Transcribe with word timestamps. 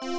Hey 0.00 0.10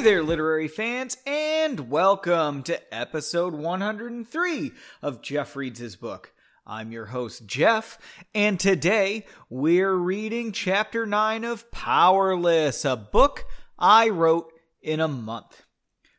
there, 0.00 0.22
literary 0.22 0.68
fans, 0.68 1.16
and 1.26 1.90
welcome 1.90 2.62
to 2.62 2.94
episode 2.94 3.54
103 3.54 4.72
of 5.02 5.22
Jeff 5.22 5.56
Reads 5.56 5.80
His 5.80 5.96
Book. 5.96 6.32
I'm 6.64 6.92
your 6.92 7.06
host, 7.06 7.46
Jeff, 7.46 7.98
and 8.32 8.60
today 8.60 9.26
we're 9.50 9.94
reading 9.94 10.52
chapter 10.52 11.04
9 11.04 11.42
of 11.42 11.68
Powerless, 11.72 12.84
a 12.84 12.94
book 12.94 13.44
I 13.76 14.08
wrote 14.08 14.52
in 14.80 15.00
a 15.00 15.08
month. 15.08 15.65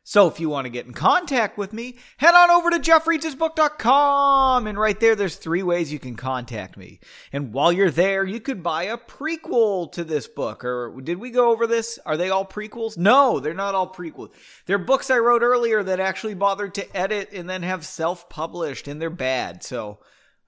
So 0.08 0.26
if 0.26 0.40
you 0.40 0.48
want 0.48 0.64
to 0.64 0.70
get 0.70 0.86
in 0.86 0.94
contact 0.94 1.58
with 1.58 1.74
me, 1.74 1.96
head 2.16 2.34
on 2.34 2.50
over 2.50 2.70
to 2.70 2.78
jeffreadshisbook.com. 2.78 4.66
And 4.66 4.78
right 4.78 4.98
there, 4.98 5.14
there's 5.14 5.36
three 5.36 5.62
ways 5.62 5.92
you 5.92 5.98
can 5.98 6.16
contact 6.16 6.78
me. 6.78 7.00
And 7.30 7.52
while 7.52 7.70
you're 7.70 7.90
there, 7.90 8.24
you 8.24 8.40
could 8.40 8.62
buy 8.62 8.84
a 8.84 8.96
prequel 8.96 9.92
to 9.92 10.04
this 10.04 10.26
book. 10.26 10.64
Or 10.64 10.98
did 11.02 11.18
we 11.18 11.30
go 11.30 11.50
over 11.50 11.66
this? 11.66 11.98
Are 12.06 12.16
they 12.16 12.30
all 12.30 12.46
prequels? 12.46 12.96
No, 12.96 13.38
they're 13.38 13.52
not 13.52 13.74
all 13.74 13.92
prequels. 13.92 14.32
They're 14.64 14.78
books 14.78 15.10
I 15.10 15.18
wrote 15.18 15.42
earlier 15.42 15.82
that 15.82 16.00
actually 16.00 16.32
bothered 16.32 16.72
to 16.76 16.96
edit 16.96 17.34
and 17.34 17.46
then 17.46 17.62
have 17.62 17.84
self 17.84 18.30
published, 18.30 18.88
and 18.88 19.02
they're 19.02 19.10
bad. 19.10 19.62
So, 19.62 19.98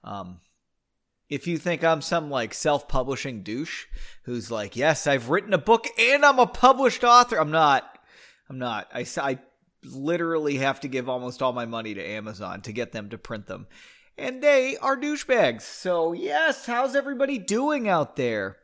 um, 0.03 0.39
if 1.29 1.45
you 1.45 1.59
think 1.59 1.83
I'm 1.83 2.01
some 2.01 2.31
like 2.31 2.55
self 2.55 2.87
publishing 2.87 3.43
douche 3.43 3.85
who's 4.23 4.49
like, 4.49 4.75
yes, 4.75 5.05
I've 5.05 5.29
written 5.29 5.53
a 5.53 5.59
book 5.59 5.85
and 5.99 6.25
I'm 6.25 6.39
a 6.39 6.47
published 6.47 7.03
author, 7.03 7.37
I'm 7.39 7.51
not. 7.51 7.87
I'm 8.49 8.57
not. 8.57 8.89
I, 8.93 9.05
I 9.21 9.39
literally 9.83 10.57
have 10.57 10.79
to 10.81 10.87
give 10.87 11.09
almost 11.09 11.41
all 11.41 11.53
my 11.53 11.65
money 11.65 11.93
to 11.93 12.03
Amazon 12.03 12.61
to 12.61 12.71
get 12.71 12.91
them 12.91 13.09
to 13.09 13.17
print 13.17 13.47
them. 13.47 13.67
And 14.17 14.43
they 14.43 14.77
are 14.77 14.97
douchebags. 14.97 15.61
So, 15.61 16.13
yes, 16.13 16.65
how's 16.65 16.95
everybody 16.95 17.37
doing 17.37 17.87
out 17.87 18.15
there? 18.15 18.57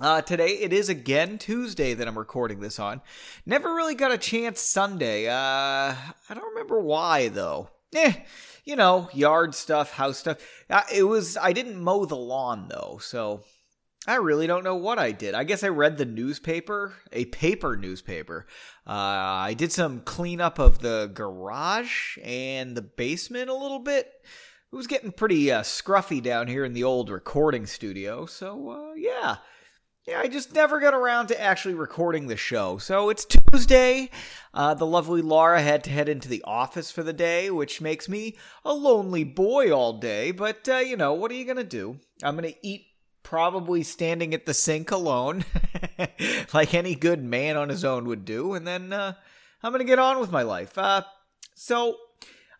Uh, 0.00 0.20
today 0.20 0.48
it 0.48 0.72
is 0.72 0.88
again 0.88 1.38
Tuesday 1.38 1.94
that 1.94 2.08
I'm 2.08 2.18
recording 2.18 2.58
this 2.58 2.80
on. 2.80 3.00
Never 3.46 3.72
really 3.72 3.94
got 3.94 4.10
a 4.10 4.18
chance 4.18 4.60
Sunday. 4.60 5.28
Uh, 5.28 5.32
I 5.94 6.34
don't 6.34 6.50
remember 6.50 6.80
why 6.80 7.28
though. 7.28 7.70
Eh, 7.94 8.12
you 8.64 8.74
know, 8.74 9.08
yard 9.12 9.54
stuff, 9.54 9.92
house 9.92 10.18
stuff. 10.18 10.38
Uh, 10.68 10.82
it 10.92 11.04
was 11.04 11.36
I 11.36 11.52
didn't 11.52 11.80
mow 11.80 12.06
the 12.06 12.16
lawn 12.16 12.66
though, 12.68 12.98
so 13.00 13.44
I 14.06 14.16
really 14.16 14.46
don't 14.46 14.64
know 14.64 14.76
what 14.76 14.98
I 14.98 15.12
did. 15.12 15.34
I 15.34 15.44
guess 15.44 15.64
I 15.64 15.68
read 15.68 15.96
the 15.96 16.04
newspaper, 16.04 16.94
a 17.10 17.24
paper 17.26 17.74
newspaper. 17.76 18.46
Uh, 18.86 18.90
I 18.90 19.54
did 19.56 19.72
some 19.72 20.00
cleanup 20.00 20.58
of 20.58 20.80
the 20.80 21.10
garage 21.14 22.18
and 22.22 22.76
the 22.76 22.82
basement 22.82 23.48
a 23.48 23.54
little 23.54 23.78
bit. 23.78 24.12
It 24.70 24.76
was 24.76 24.86
getting 24.86 25.12
pretty 25.12 25.50
uh, 25.50 25.62
scruffy 25.62 26.22
down 26.22 26.48
here 26.48 26.64
in 26.64 26.74
the 26.74 26.84
old 26.84 27.08
recording 27.08 27.64
studio. 27.64 28.26
So, 28.26 28.70
uh, 28.70 28.94
yeah. 28.94 29.36
Yeah, 30.06 30.20
I 30.20 30.28
just 30.28 30.54
never 30.54 30.80
got 30.80 30.92
around 30.92 31.28
to 31.28 31.40
actually 31.40 31.72
recording 31.72 32.26
the 32.26 32.36
show. 32.36 32.76
So 32.76 33.08
it's 33.08 33.24
Tuesday. 33.24 34.10
Uh, 34.52 34.74
the 34.74 34.84
lovely 34.84 35.22
Laura 35.22 35.62
had 35.62 35.82
to 35.84 35.90
head 35.90 36.10
into 36.10 36.28
the 36.28 36.44
office 36.44 36.90
for 36.90 37.02
the 37.02 37.14
day, 37.14 37.50
which 37.50 37.80
makes 37.80 38.06
me 38.06 38.36
a 38.66 38.74
lonely 38.74 39.24
boy 39.24 39.72
all 39.72 39.94
day. 39.94 40.30
But, 40.30 40.68
uh, 40.68 40.76
you 40.76 40.98
know, 40.98 41.14
what 41.14 41.30
are 41.30 41.34
you 41.34 41.46
going 41.46 41.56
to 41.56 41.64
do? 41.64 42.00
I'm 42.22 42.36
going 42.36 42.52
to 42.52 42.66
eat 42.66 42.84
probably 43.24 43.82
standing 43.82 44.32
at 44.32 44.46
the 44.46 44.54
sink 44.54 44.92
alone, 44.92 45.44
like 46.54 46.72
any 46.74 46.94
good 46.94 47.24
man 47.24 47.56
on 47.56 47.68
his 47.68 47.84
own 47.84 48.04
would 48.04 48.24
do, 48.24 48.54
and 48.54 48.64
then 48.64 48.92
uh, 48.92 49.14
I'm 49.62 49.72
gonna 49.72 49.82
get 49.82 49.98
on 49.98 50.20
with 50.20 50.30
my 50.30 50.42
life. 50.42 50.78
Uh, 50.78 51.02
so 51.54 51.96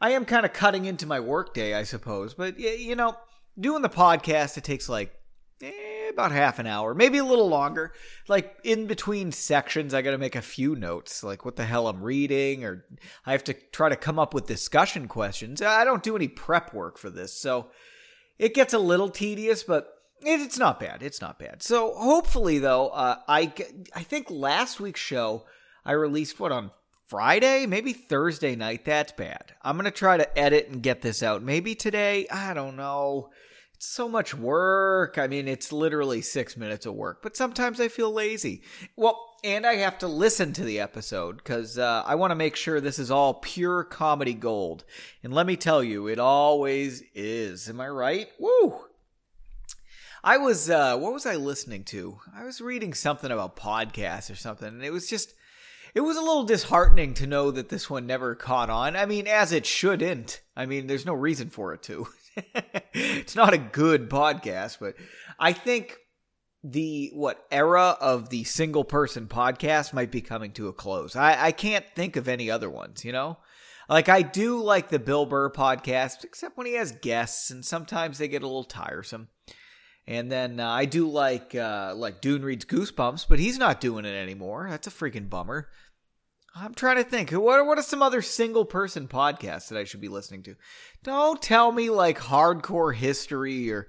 I 0.01 0.11
am 0.11 0.25
kind 0.25 0.45
of 0.45 0.53
cutting 0.53 0.87
into 0.87 1.07
my 1.07 1.21
workday, 1.21 1.75
I 1.75 1.85
suppose, 1.85 2.35
but 2.35 2.59
you 2.59 2.97
know, 2.97 3.17
doing 3.59 3.83
the 3.83 3.89
podcast 3.89 4.57
it 4.57 4.65
takes 4.65 4.89
like 4.89 5.15
eh, 5.63 6.09
about 6.11 6.33
half 6.33 6.59
an 6.59 6.67
hour, 6.67 6.95
maybe 6.95 7.19
a 7.19 7.25
little 7.25 7.49
longer. 7.49 7.93
Like 8.27 8.57
in 8.65 8.87
between 8.87 9.33
sections, 9.33 9.95
I 9.95 10.03
got 10.03 10.13
to 10.13 10.19
make 10.19 10.35
a 10.35 10.43
few 10.43 10.75
notes, 10.75 11.23
like 11.23 11.45
what 11.45 11.57
the 11.57 11.65
hell 11.65 11.89
I'm 11.89 12.03
reading, 12.03 12.65
or 12.65 12.85
I 13.27 13.33
have 13.33 13.45
to 13.45 13.55
try 13.55 13.91
to 13.91 13.97
come 13.97 14.19
up 14.19 14.35
with 14.35 14.47
discussion 14.47 15.09
questions. 15.09 15.63
I 15.63 15.85
don't 15.85 16.03
do 16.03 16.17
any 16.17 16.29
prep 16.29 16.73
work 16.75 16.99
for 16.99 17.11
this, 17.11 17.33
so 17.33 17.69
it 18.39 18.55
gets 18.55 18.75
a 18.75 18.79
little 18.79 19.11
tedious, 19.11 19.63
but 19.63 19.91
it's 20.27 20.59
not 20.59 20.81
bad. 20.81 21.03
It's 21.03 21.21
not 21.21 21.39
bad. 21.39 21.63
So 21.63 21.95
hopefully, 21.95 22.59
though, 22.59 22.89
uh, 22.89 23.17
I 23.29 23.53
I 23.95 24.03
think 24.03 24.31
last 24.31 24.81
week's 24.81 25.01
show 25.01 25.45
I 25.85 25.93
released 25.93 26.41
what 26.41 26.53
on 26.53 26.71
Friday, 27.07 27.67
maybe 27.67 27.93
Thursday 27.93 28.57
night. 28.57 28.85
That's 28.85 29.13
bad. 29.13 29.53
I'm 29.63 29.77
gonna 29.77 29.91
try 29.91 30.17
to 30.17 30.39
edit 30.39 30.69
and 30.69 30.83
get 30.83 31.03
this 31.03 31.23
out. 31.23 31.43
Maybe 31.43 31.75
today. 31.75 32.27
I 32.31 32.55
don't 32.55 32.77
know. 32.77 33.31
It's 33.75 33.87
so 33.87 34.09
much 34.09 34.35
work. 34.35 35.19
I 35.19 35.27
mean, 35.27 35.49
it's 35.49 35.73
literally 35.73 36.23
six 36.23 36.57
minutes 36.57 36.87
of 36.87 36.95
work. 36.95 37.23
But 37.23 37.37
sometimes 37.37 37.81
I 37.81 37.89
feel 37.89 38.13
lazy. 38.13 38.63
Well, 38.97 39.21
and 39.43 39.67
I 39.67 39.75
have 39.75 39.99
to 39.99 40.09
listen 40.09 40.53
to 40.55 40.65
the 40.65 40.81
episode 40.81 41.37
because 41.37 41.77
uh, 41.77 42.03
I 42.07 42.15
want 42.15 42.31
to 42.31 42.37
make 42.37 42.57
sure 42.57 42.81
this 42.81 42.99
is 42.99 43.11
all 43.11 43.35
pure 43.35 43.85
comedy 43.85 44.33
gold. 44.33 44.85
And 45.23 45.35
let 45.35 45.47
me 45.47 45.57
tell 45.57 45.85
you, 45.85 46.07
it 46.07 46.19
always 46.19 47.03
is. 47.15 47.69
Am 47.69 47.81
I 47.81 47.89
right? 47.89 48.29
Woo! 48.39 48.87
I 50.27 50.39
was 50.39 50.71
uh 50.71 50.97
what 50.97 51.13
was 51.13 51.27
I 51.27 51.37
listening 51.37 51.85
to? 51.85 52.19
I 52.35 52.45
was 52.45 52.63
reading 52.63 52.95
something 52.95 53.31
about 53.31 53.57
podcasts 53.57 54.31
or 54.31 54.35
something, 54.35 54.69
and 54.69 54.83
it 54.83 54.91
was 54.91 55.07
just 55.07 55.35
it 55.95 56.01
was 56.01 56.17
a 56.17 56.23
little 56.23 56.45
disheartening 56.45 57.13
to 57.15 57.27
know 57.27 57.51
that 57.51 57.69
this 57.69 57.91
one 57.91 58.07
never 58.07 58.35
caught 58.35 58.71
on. 58.71 58.97
I 58.97 59.05
mean, 59.05 59.27
as 59.27 59.53
it 59.53 59.67
shouldn't. 59.67 60.41
I 60.57 60.65
mean, 60.65 60.87
there's 60.87 61.05
no 61.05 61.13
reason 61.13 61.51
for 61.51 61.75
it 61.75 61.83
to. 61.83 62.07
it's 62.95 63.37
not 63.37 63.53
a 63.53 63.59
good 63.59 64.09
podcast, 64.09 64.79
but 64.81 64.95
I 65.39 65.53
think 65.53 65.99
the 66.65 67.11
what 67.13 67.45
era 67.51 67.95
of 68.01 68.31
the 68.31 68.45
single 68.45 68.85
person 68.85 69.27
podcast 69.27 69.93
might 69.93 70.11
be 70.11 70.23
coming 70.23 70.53
to 70.53 70.69
a 70.69 70.73
close. 70.73 71.17
I, 71.17 71.49
I 71.49 71.53
can't 71.53 71.85
think 71.95 72.17
of 72.17 72.29
any 72.29 72.51
other 72.51 72.71
ones, 72.71 73.05
you 73.05 73.13
know? 73.13 73.37
Like 73.91 74.09
I 74.09 74.23
do 74.23 74.63
like 74.63 74.89
the 74.89 74.99
Bill 74.99 75.27
Burr 75.27 75.51
podcast, 75.51 76.25
except 76.25 76.57
when 76.57 76.67
he 76.67 76.73
has 76.77 76.93
guests, 76.93 77.51
and 77.51 77.63
sometimes 77.63 78.17
they 78.17 78.29
get 78.29 78.43
a 78.43 78.47
little 78.47 78.65
tiresome. 78.65 79.29
And 80.07 80.31
then 80.31 80.61
uh, 80.61 80.69
I 80.69 80.85
do 80.85 81.09
like 81.09 81.55
uh, 81.55 81.95
like 81.97 82.21
Dune 82.21 82.45
reads 82.45 82.65
Goosebumps, 82.65 83.27
but 83.29 83.39
he's 83.39 83.59
not 83.59 83.81
doing 83.81 84.05
it 84.05 84.15
anymore. 84.15 84.67
That's 84.69 84.87
a 84.87 84.91
freaking 84.91 85.31
bummer. 85.31 85.69
I'm 86.55 86.75
trying 86.75 86.97
to 86.97 87.05
think. 87.05 87.33
What 87.33 87.59
are, 87.59 87.65
what 87.65 87.79
are 87.79 87.83
some 87.83 88.03
other 88.03 88.23
single 88.23 88.65
person 88.65 89.09
podcasts 89.09 89.69
that 89.69 89.79
I 89.79 89.85
should 89.85 90.01
be 90.01 90.09
listening 90.09 90.45
to? 90.45 90.55
Don't 91.03 91.43
tell 91.43 91.73
me 91.73 91.91
like 91.91 92.19
hardcore 92.19 92.95
history 92.95 93.73
or 93.73 93.89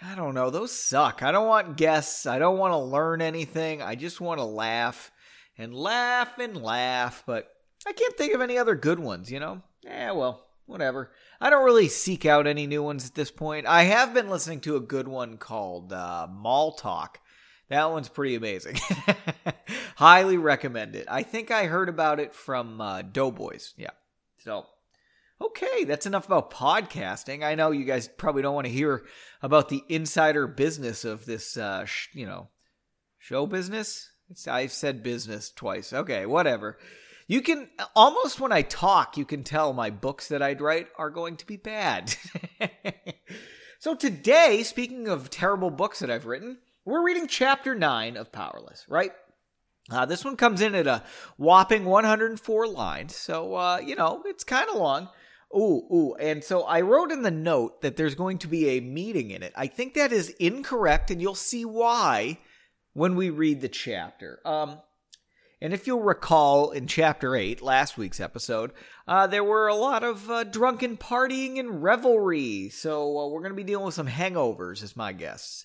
I 0.00 0.14
don't 0.14 0.34
know. 0.34 0.50
Those 0.50 0.72
suck. 0.72 1.22
I 1.22 1.32
don't 1.32 1.46
want 1.46 1.76
guests. 1.76 2.24
I 2.24 2.38
don't 2.38 2.58
want 2.58 2.72
to 2.72 2.78
learn 2.78 3.20
anything. 3.20 3.82
I 3.82 3.94
just 3.94 4.20
want 4.20 4.38
to 4.38 4.44
laugh 4.44 5.12
and 5.58 5.74
laugh 5.74 6.38
and 6.38 6.56
laugh. 6.62 7.24
But 7.26 7.48
I 7.86 7.92
can't 7.92 8.16
think 8.16 8.32
of 8.32 8.40
any 8.40 8.58
other 8.58 8.74
good 8.74 8.98
ones. 8.98 9.30
You 9.30 9.40
know? 9.40 9.62
Yeah. 9.82 10.12
Well, 10.12 10.46
whatever. 10.66 11.12
I 11.42 11.50
don't 11.50 11.64
really 11.64 11.88
seek 11.88 12.24
out 12.24 12.46
any 12.46 12.68
new 12.68 12.84
ones 12.84 13.04
at 13.04 13.16
this 13.16 13.32
point. 13.32 13.66
I 13.66 13.82
have 13.82 14.14
been 14.14 14.30
listening 14.30 14.60
to 14.60 14.76
a 14.76 14.80
good 14.80 15.08
one 15.08 15.38
called 15.38 15.92
uh, 15.92 16.28
Mall 16.30 16.70
Talk. 16.70 17.18
That 17.68 17.90
one's 17.90 18.08
pretty 18.08 18.36
amazing. 18.36 18.78
Highly 19.96 20.36
recommend 20.36 20.94
it. 20.94 21.08
I 21.10 21.24
think 21.24 21.50
I 21.50 21.64
heard 21.64 21.88
about 21.88 22.20
it 22.20 22.32
from 22.32 22.80
uh, 22.80 23.02
Doughboys. 23.02 23.74
Yeah. 23.76 23.90
So, 24.38 24.66
okay, 25.40 25.82
that's 25.82 26.06
enough 26.06 26.26
about 26.26 26.52
podcasting. 26.52 27.42
I 27.42 27.56
know 27.56 27.72
you 27.72 27.86
guys 27.86 28.06
probably 28.06 28.42
don't 28.42 28.54
want 28.54 28.68
to 28.68 28.72
hear 28.72 29.02
about 29.42 29.68
the 29.68 29.82
insider 29.88 30.46
business 30.46 31.04
of 31.04 31.26
this, 31.26 31.56
uh, 31.56 31.86
sh- 31.86 32.10
you 32.12 32.26
know, 32.26 32.50
show 33.18 33.46
business. 33.46 34.12
It's, 34.30 34.46
I've 34.46 34.70
said 34.70 35.02
business 35.02 35.50
twice. 35.50 35.92
Okay, 35.92 36.24
whatever. 36.24 36.78
You 37.32 37.40
can 37.40 37.70
almost 37.96 38.40
when 38.40 38.52
I 38.52 38.60
talk, 38.60 39.16
you 39.16 39.24
can 39.24 39.42
tell 39.42 39.72
my 39.72 39.88
books 39.88 40.28
that 40.28 40.42
I'd 40.42 40.60
write 40.60 40.88
are 40.98 41.08
going 41.08 41.38
to 41.38 41.46
be 41.46 41.56
bad. 41.56 42.14
so 43.78 43.94
today, 43.94 44.62
speaking 44.62 45.08
of 45.08 45.30
terrible 45.30 45.70
books 45.70 46.00
that 46.00 46.10
I've 46.10 46.26
written, 46.26 46.58
we're 46.84 47.02
reading 47.02 47.26
chapter 47.26 47.74
9 47.74 48.18
of 48.18 48.32
Powerless, 48.32 48.84
right? 48.86 49.12
Uh, 49.90 50.04
this 50.04 50.26
one 50.26 50.36
comes 50.36 50.60
in 50.60 50.74
at 50.74 50.86
a 50.86 51.04
whopping 51.38 51.86
104 51.86 52.66
lines, 52.66 53.16
so 53.16 53.54
uh, 53.54 53.78
you 53.78 53.96
know 53.96 54.22
it's 54.26 54.44
kind 54.44 54.68
of 54.68 54.76
long. 54.76 55.08
Ooh, 55.56 55.86
ooh, 55.90 56.14
and 56.20 56.44
so 56.44 56.64
I 56.64 56.82
wrote 56.82 57.10
in 57.10 57.22
the 57.22 57.30
note 57.30 57.80
that 57.80 57.96
there's 57.96 58.14
going 58.14 58.36
to 58.40 58.46
be 58.46 58.68
a 58.68 58.80
meeting 58.80 59.30
in 59.30 59.42
it. 59.42 59.54
I 59.56 59.68
think 59.68 59.94
that 59.94 60.12
is 60.12 60.28
incorrect, 60.38 61.10
and 61.10 61.22
you'll 61.22 61.34
see 61.34 61.64
why 61.64 62.40
when 62.92 63.16
we 63.16 63.30
read 63.30 63.62
the 63.62 63.70
chapter. 63.70 64.40
Um, 64.44 64.80
and 65.62 65.72
if 65.72 65.86
you'll 65.86 66.02
recall 66.02 66.72
in 66.72 66.88
chapter 66.88 67.36
8, 67.36 67.62
last 67.62 67.96
week's 67.96 68.18
episode, 68.18 68.72
uh, 69.06 69.28
there 69.28 69.44
were 69.44 69.68
a 69.68 69.76
lot 69.76 70.02
of 70.02 70.28
uh, 70.28 70.42
drunken 70.42 70.96
partying 70.96 71.60
and 71.60 71.84
revelry. 71.84 72.68
So 72.68 73.16
uh, 73.16 73.28
we're 73.28 73.42
going 73.42 73.52
to 73.52 73.56
be 73.56 73.62
dealing 73.62 73.86
with 73.86 73.94
some 73.94 74.08
hangovers, 74.08 74.82
is 74.82 74.96
my 74.96 75.12
guess. 75.12 75.64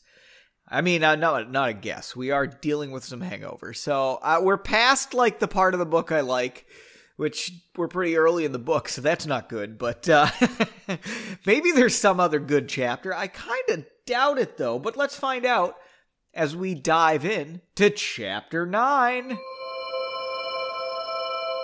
I 0.68 0.82
mean, 0.82 1.04
uh, 1.04 1.16
not 1.16 1.50
not 1.50 1.70
a 1.70 1.74
guess. 1.74 2.16
We 2.16 2.30
are 2.30 2.46
dealing 2.46 2.92
with 2.92 3.06
some 3.06 3.22
hangovers. 3.22 3.78
So 3.78 4.20
uh, 4.22 4.40
we're 4.44 4.58
past 4.60 5.16
like 5.16 5.40
the 5.40 5.48
part 5.48 5.74
of 5.74 5.80
the 5.80 5.86
book 5.86 6.12
I 6.12 6.22
like, 6.22 6.68
which 7.16 7.52
we're 7.76 7.88
pretty 7.88 8.18
early 8.18 8.46
in 8.46 8.52
the 8.52 8.60
book, 8.60 8.90
so 8.90 9.02
that's 9.02 9.26
not 9.26 9.50
good. 9.50 9.80
But 9.80 10.08
uh, 10.08 10.30
maybe 11.48 11.72
there's 11.72 11.96
some 11.96 12.20
other 12.20 12.40
good 12.40 12.70
chapter. 12.70 13.16
I 13.16 13.28
kind 13.28 13.64
of 13.70 13.86
doubt 14.06 14.38
it, 14.38 14.58
though. 14.58 14.78
But 14.78 14.96
let's 14.96 15.16
find 15.16 15.44
out 15.44 15.76
as 16.36 16.56
we 16.56 16.76
dive 16.76 17.26
in 17.26 17.62
to 17.76 17.90
chapter 17.90 18.68
9. 18.68 19.40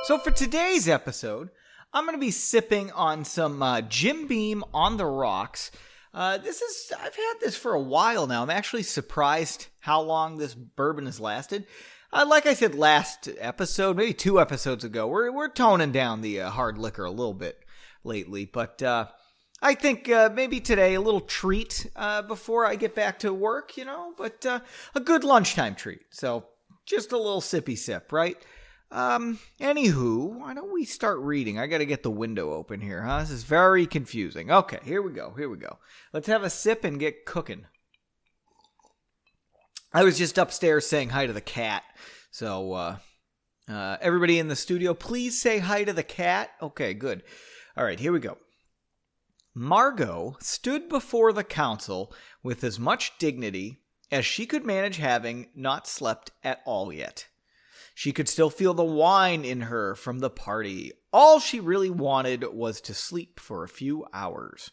So, 0.04 0.18
for 0.18 0.32
today's 0.32 0.90
episode, 0.90 1.50
I'm 1.94 2.04
going 2.04 2.18
to 2.18 2.20
be 2.20 2.30
sipping 2.30 2.92
on 2.92 3.24
some 3.24 3.64
uh, 3.64 3.80
Jim 3.80 4.28
Beam 4.28 4.62
on 4.74 4.98
the 4.98 5.06
rocks. 5.06 5.72
Uh, 6.14 6.38
this 6.40 6.62
is, 6.62 6.92
I've 6.92 7.16
had 7.16 7.34
this 7.40 7.56
for 7.56 7.74
a 7.74 7.80
while 7.80 8.28
now. 8.28 8.44
I'm 8.44 8.50
actually 8.50 8.84
surprised 8.84 9.68
how 9.80 10.02
long 10.02 10.36
this 10.36 10.56
bourbon 10.56 11.06
has 11.06 11.22
lasted. 11.22 11.68
Uh, 12.12 12.26
like 12.28 12.46
I 12.46 12.54
said 12.54 12.76
last 12.76 13.30
episode, 13.40 13.96
maybe 13.96 14.14
two 14.14 14.42
episodes 14.42 14.84
ago, 14.84 15.08
we're, 15.08 15.32
we're 15.32 15.48
toning 15.48 15.94
down 15.94 16.20
the 16.20 16.42
uh, 16.42 16.50
hard 16.50 16.78
liquor 16.78 17.06
a 17.06 17.10
little 17.10 17.34
bit 17.34 17.58
lately. 18.04 18.44
But 18.44 18.84
uh, 18.84 19.08
I 19.62 19.74
think 19.74 20.10
uh, 20.10 20.30
maybe 20.34 20.60
today 20.60 20.96
a 20.96 21.02
little 21.02 21.22
treat 21.22 21.90
uh, 21.96 22.24
before 22.24 22.66
I 22.66 22.76
get 22.76 22.94
back 22.94 23.20
to 23.20 23.34
work, 23.34 23.78
you 23.78 23.86
know, 23.86 24.14
but 24.18 24.46
uh, 24.46 24.60
a 24.96 25.00
good 25.00 25.24
lunchtime 25.24 25.76
treat. 25.76 26.02
So 26.10 26.48
just 26.86 27.14
a 27.14 27.18
little 27.18 27.40
sippy 27.40 27.78
sip, 27.78 28.12
right? 28.12 28.36
Um, 28.94 29.40
anywho, 29.60 30.40
why 30.40 30.54
don't 30.54 30.72
we 30.72 30.86
start 30.86 31.18
reading? 31.18 31.58
I 31.58 31.66
gotta 31.66 31.84
get 31.84 32.04
the 32.04 32.12
window 32.12 32.54
open 32.54 32.80
here, 32.80 33.02
huh? 33.02 33.22
This 33.22 33.32
is 33.32 33.44
very 33.44 33.88
confusing. 33.88 34.52
Okay, 34.52 34.78
here 34.84 35.02
we 35.02 35.12
go, 35.12 35.34
here 35.36 35.50
we 35.50 35.58
go. 35.58 35.80
Let's 36.14 36.28
have 36.28 36.44
a 36.44 36.50
sip 36.52 36.84
and 36.84 37.00
get 37.00 37.26
cooking. 37.26 37.66
I 39.92 40.04
was 40.04 40.20
just 40.20 40.38
upstairs 40.38 40.86
saying 40.86 41.10
hi 41.10 41.26
to 41.26 41.34
the 41.34 41.42
cat. 41.42 41.82
So, 42.30 42.74
uh, 42.74 42.98
uh, 43.68 43.98
everybody 44.00 44.38
in 44.38 44.48
the 44.48 44.56
studio, 44.56 44.94
please 44.94 45.42
say 45.42 45.58
hi 45.58 45.84
to 45.86 45.94
the 45.94 46.04
cat. 46.04 46.52
Okay, 46.62 46.94
good. 46.94 47.24
All 47.76 47.84
right, 47.84 48.00
here 48.00 48.14
we 48.14 48.20
go. 48.20 48.38
Margot 49.56 50.38
stood 50.40 50.88
before 50.88 51.34
the 51.34 51.44
council 51.44 52.14
with 52.44 52.64
as 52.64 52.80
much 52.80 53.18
dignity 53.18 53.80
as 54.12 54.24
she 54.24 54.46
could 54.46 54.68
manage 54.68 54.98
having 54.98 55.48
not 55.56 55.88
slept 55.88 56.30
at 56.44 56.62
all 56.64 56.94
yet. 56.94 57.26
She 57.94 58.12
could 58.12 58.28
still 58.28 58.50
feel 58.50 58.74
the 58.74 58.84
wine 58.84 59.46
in 59.46 59.62
her 59.62 59.96
from 59.96 60.20
the 60.20 60.30
party. 60.30 60.94
All 61.12 61.40
she 61.40 61.60
really 61.60 61.90
wanted 61.90 62.44
was 62.54 62.82
to 62.82 62.94
sleep 62.94 63.40
for 63.40 63.64
a 63.64 63.70
few 63.70 64.06
hours. 64.14 64.72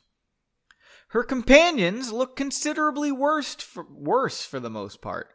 Her 1.08 1.25
companions 1.25 2.12
looked 2.12 2.37
considerably 2.37 3.12
worse 3.12 3.55
for, 3.56 3.84
worse 3.90 4.44
for 4.44 4.61
the 4.61 4.70
most 4.70 5.00
part. 5.02 5.28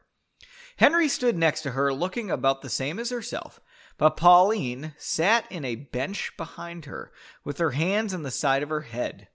Henry 0.77 1.07
stood 1.07 1.37
next 1.37 1.61
to 1.61 1.71
her, 1.71 1.93
looking 1.93 2.31
about 2.31 2.61
the 2.61 2.69
same 2.69 2.97
as 2.99 3.09
herself, 3.09 3.59
but 3.97 4.17
Pauline 4.17 4.93
sat 4.97 5.49
in 5.51 5.63
a 5.63 5.75
bench 5.75 6.31
behind 6.37 6.85
her, 6.85 7.11
with 7.43 7.59
her 7.59 7.71
hands 7.71 8.13
on 8.13 8.23
the 8.23 8.31
side 8.31 8.63
of 8.63 8.69
her 8.69 8.81
head. 8.81 9.29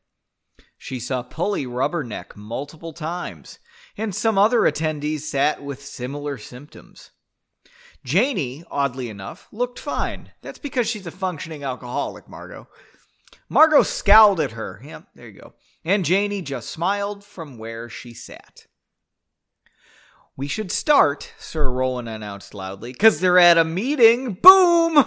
She 0.76 0.99
saw 0.99 1.23
Pulley 1.23 1.67
rubberneck 1.67 2.37
multiple 2.37 2.93
times, 2.93 3.58
and 3.97 4.14
some 4.14 4.38
other 4.38 4.61
attendees 4.61 5.20
sat 5.20 5.62
with 5.62 5.82
similar 5.82 6.37
symptoms. 6.37 7.11
Janie, 8.05 8.64
oddly 8.70 9.08
enough, 9.08 9.49
looked 9.52 9.79
fine. 9.79 10.32
That's 10.43 10.58
because 10.58 10.88
she's 10.88 11.06
a 11.06 11.11
functioning 11.11 11.62
alcoholic, 11.62 12.29
Margot. 12.29 12.69
Margot 13.49 13.82
scowled 13.82 14.41
at 14.41 14.52
her. 14.52 14.81
Yep, 14.85 15.08
there 15.14 15.29
you 15.29 15.41
go. 15.41 15.55
And 15.85 16.05
Janie 16.05 16.43
just 16.43 16.70
smiled 16.70 17.25
from 17.25 17.58
where 17.58 17.88
she 17.88 18.14
sat. 18.14 18.67
We 20.37 20.47
should 20.49 20.73
start, 20.73 21.35
Sir 21.38 21.70
Roland 21.70 22.08
announced 22.08 22.55
loudly, 22.55 22.93
because 22.93 23.20
they're 23.20 23.38
at 23.38 23.58
a 23.58 23.64
meeting. 23.64 24.35
Boom! 24.35 25.05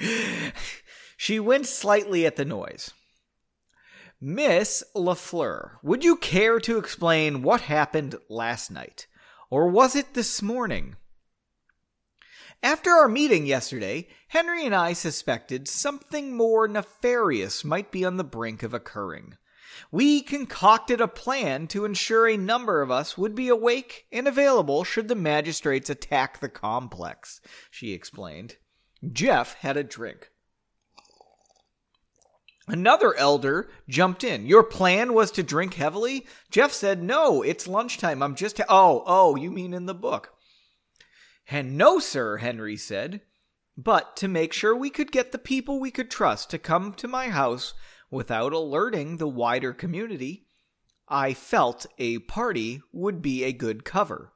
she 1.18 1.38
winced 1.38 1.78
slightly 1.78 2.24
at 2.24 2.36
the 2.36 2.46
noise. 2.46 2.92
Miss 4.20 4.82
LaFleur, 4.96 5.72
would 5.82 6.02
you 6.02 6.16
care 6.16 6.58
to 6.60 6.78
explain 6.78 7.42
what 7.42 7.60
happened 7.62 8.16
last 8.28 8.70
night? 8.70 9.06
Or 9.50 9.68
was 9.68 9.94
it 9.94 10.14
this 10.14 10.40
morning? 10.40 10.96
After 12.62 12.90
our 12.90 13.08
meeting 13.08 13.46
yesterday, 13.46 14.08
Henry 14.28 14.66
and 14.66 14.74
I 14.74 14.92
suspected 14.92 15.68
something 15.68 16.36
more 16.36 16.66
nefarious 16.66 17.64
might 17.64 17.92
be 17.92 18.04
on 18.04 18.16
the 18.16 18.24
brink 18.24 18.64
of 18.64 18.74
occurring. 18.74 19.36
We 19.92 20.22
concocted 20.22 21.00
a 21.00 21.06
plan 21.06 21.68
to 21.68 21.84
ensure 21.84 22.28
a 22.28 22.36
number 22.36 22.82
of 22.82 22.90
us 22.90 23.16
would 23.16 23.36
be 23.36 23.48
awake 23.48 24.06
and 24.10 24.26
available 24.26 24.82
should 24.82 25.06
the 25.06 25.14
magistrates 25.14 25.88
attack 25.88 26.40
the 26.40 26.48
complex, 26.48 27.40
she 27.70 27.92
explained. 27.92 28.56
Jeff 29.12 29.54
had 29.54 29.76
a 29.76 29.84
drink. 29.84 30.30
Another 32.66 33.14
elder 33.14 33.70
jumped 33.88 34.24
in. 34.24 34.46
Your 34.46 34.64
plan 34.64 35.14
was 35.14 35.30
to 35.32 35.44
drink 35.44 35.74
heavily? 35.74 36.26
Jeff 36.50 36.72
said, 36.72 37.02
No, 37.02 37.40
it's 37.42 37.68
lunchtime. 37.68 38.22
I'm 38.22 38.34
just. 38.34 38.58
Ha- 38.58 38.64
oh, 38.68 39.04
oh, 39.06 39.36
you 39.36 39.50
mean 39.50 39.72
in 39.72 39.86
the 39.86 39.94
book. 39.94 40.32
And 41.50 41.78
no, 41.78 41.98
sir, 41.98 42.38
Henry 42.38 42.76
said, 42.76 43.22
but 43.76 44.16
to 44.16 44.28
make 44.28 44.52
sure 44.52 44.76
we 44.76 44.90
could 44.90 45.12
get 45.12 45.32
the 45.32 45.38
people 45.38 45.80
we 45.80 45.90
could 45.90 46.10
trust 46.10 46.50
to 46.50 46.58
come 46.58 46.92
to 46.94 47.08
my 47.08 47.28
house 47.28 47.74
without 48.10 48.52
alerting 48.52 49.16
the 49.16 49.28
wider 49.28 49.72
community, 49.72 50.46
I 51.08 51.32
felt 51.32 51.86
a 51.96 52.18
party 52.18 52.82
would 52.92 53.22
be 53.22 53.44
a 53.44 53.52
good 53.52 53.84
cover. 53.84 54.32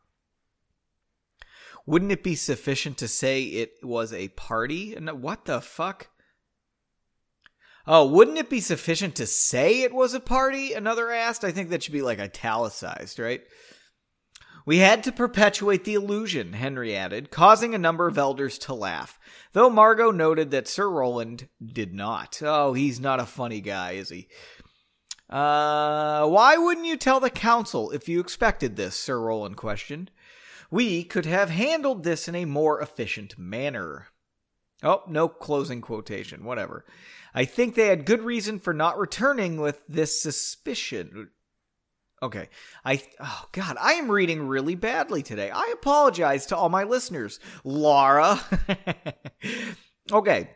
Wouldn't 1.85 2.13
it 2.13 2.23
be 2.23 2.37
sufficient 2.37 2.97
to 2.99 3.09
say 3.09 3.43
it 3.43 3.75
was 3.83 4.13
a 4.13 4.29
party? 4.29 4.95
What 4.95 5.45
the 5.45 5.61
fuck? 5.61 6.09
Oh, 7.85 8.07
wouldn't 8.07 8.39
it 8.39 8.49
be 8.49 8.61
sufficient 8.61 9.17
to 9.17 9.27
say 9.27 9.83
it 9.83 9.93
was 9.93 10.15
a 10.15 10.21
party? 10.21 10.73
Another 10.73 11.11
asked. 11.11 11.43
I 11.43 11.51
think 11.51 11.71
that 11.71 11.83
should 11.83 11.93
be 11.93 12.01
like 12.01 12.21
italicized, 12.21 13.19
right? 13.19 13.43
We 14.65 14.79
had 14.79 15.03
to 15.05 15.13
perpetuate 15.13 15.85
the 15.85 15.95
illusion, 15.95 16.53
Henry 16.53 16.97
added, 16.97 17.31
causing 17.31 17.75
a 17.75 17.79
number 17.79 18.07
of 18.07 18.17
elders 18.17 18.59
to 18.59 18.75
laugh, 18.75 19.19
though 19.53 19.69
Margot 19.69 20.13
noted 20.13 20.51
that 20.53 20.69
Sir 20.69 20.89
Roland 20.89 21.49
did 21.65 21.93
not. 21.93 22.41
Oh, 22.45 22.73
he's 22.73 23.01
not 23.01 23.21
a 23.21 23.27
funny 23.27 23.61
guy, 23.61 23.93
is 23.93 24.11
he? 24.11 24.29
Uh, 25.29 26.27
why 26.27 26.57
wouldn't 26.57 26.87
you 26.87 26.97
tell 26.97 27.19
the 27.19 27.31
council 27.31 27.91
if 27.91 28.09
you 28.09 28.21
expected 28.21 28.77
this? 28.77 28.95
Sir 28.95 29.21
Roland 29.21 29.57
questioned. 29.57 30.11
We 30.71 31.05
could 31.05 31.27
have 31.27 31.51
handled 31.51 32.05
this 32.05 32.29
in 32.29 32.35
a 32.35 32.45
more 32.45 32.81
efficient 32.81 33.39
manner. 33.39 34.09
Oh, 34.83 35.03
no 35.09 35.29
closing 35.29 35.81
quotation, 35.81 36.45
whatever. 36.45 36.85
I 37.35 37.45
think 37.45 37.75
they 37.75 37.87
had 37.87 38.05
good 38.05 38.23
reason 38.23 38.59
for 38.59 38.75
not 38.75 38.99
returning 38.99 39.61
with 39.61 39.81
this 39.89 40.21
suspicion. 40.21 41.31
Okay. 42.23 42.49
I 42.85 43.03
oh 43.21 43.49
god, 43.51 43.77
I 43.81 43.95
am 43.95 44.11
reading 44.11 44.47
really 44.47 44.77
badly 44.77 45.23
today. 45.23 45.51
I 45.51 45.73
apologize 45.73 46.47
to 46.47 46.57
all 46.57 46.69
my 46.69 46.85
listeners. 46.85 47.41
Laura. 47.65 48.41
okay. 50.13 50.51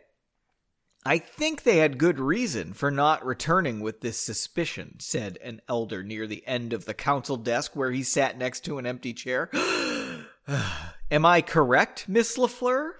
I 1.04 1.18
think 1.18 1.62
they 1.62 1.78
had 1.78 1.98
good 1.98 2.18
reason 2.18 2.72
for 2.72 2.90
not 2.90 3.24
returning 3.24 3.80
with 3.80 4.00
this 4.00 4.18
suspicion, 4.18 4.96
said 4.98 5.38
an 5.42 5.60
elder 5.68 6.02
near 6.02 6.26
the 6.26 6.44
end 6.46 6.72
of 6.72 6.84
the 6.84 6.94
council 6.94 7.36
desk 7.36 7.76
where 7.76 7.92
he 7.92 8.02
sat 8.02 8.38
next 8.38 8.64
to 8.64 8.78
an 8.78 8.86
empty 8.86 9.12
chair. 9.12 9.48
Am 11.10 11.24
I 11.24 11.42
correct, 11.42 12.08
Miss 12.08 12.36
LaFleur? 12.36 12.94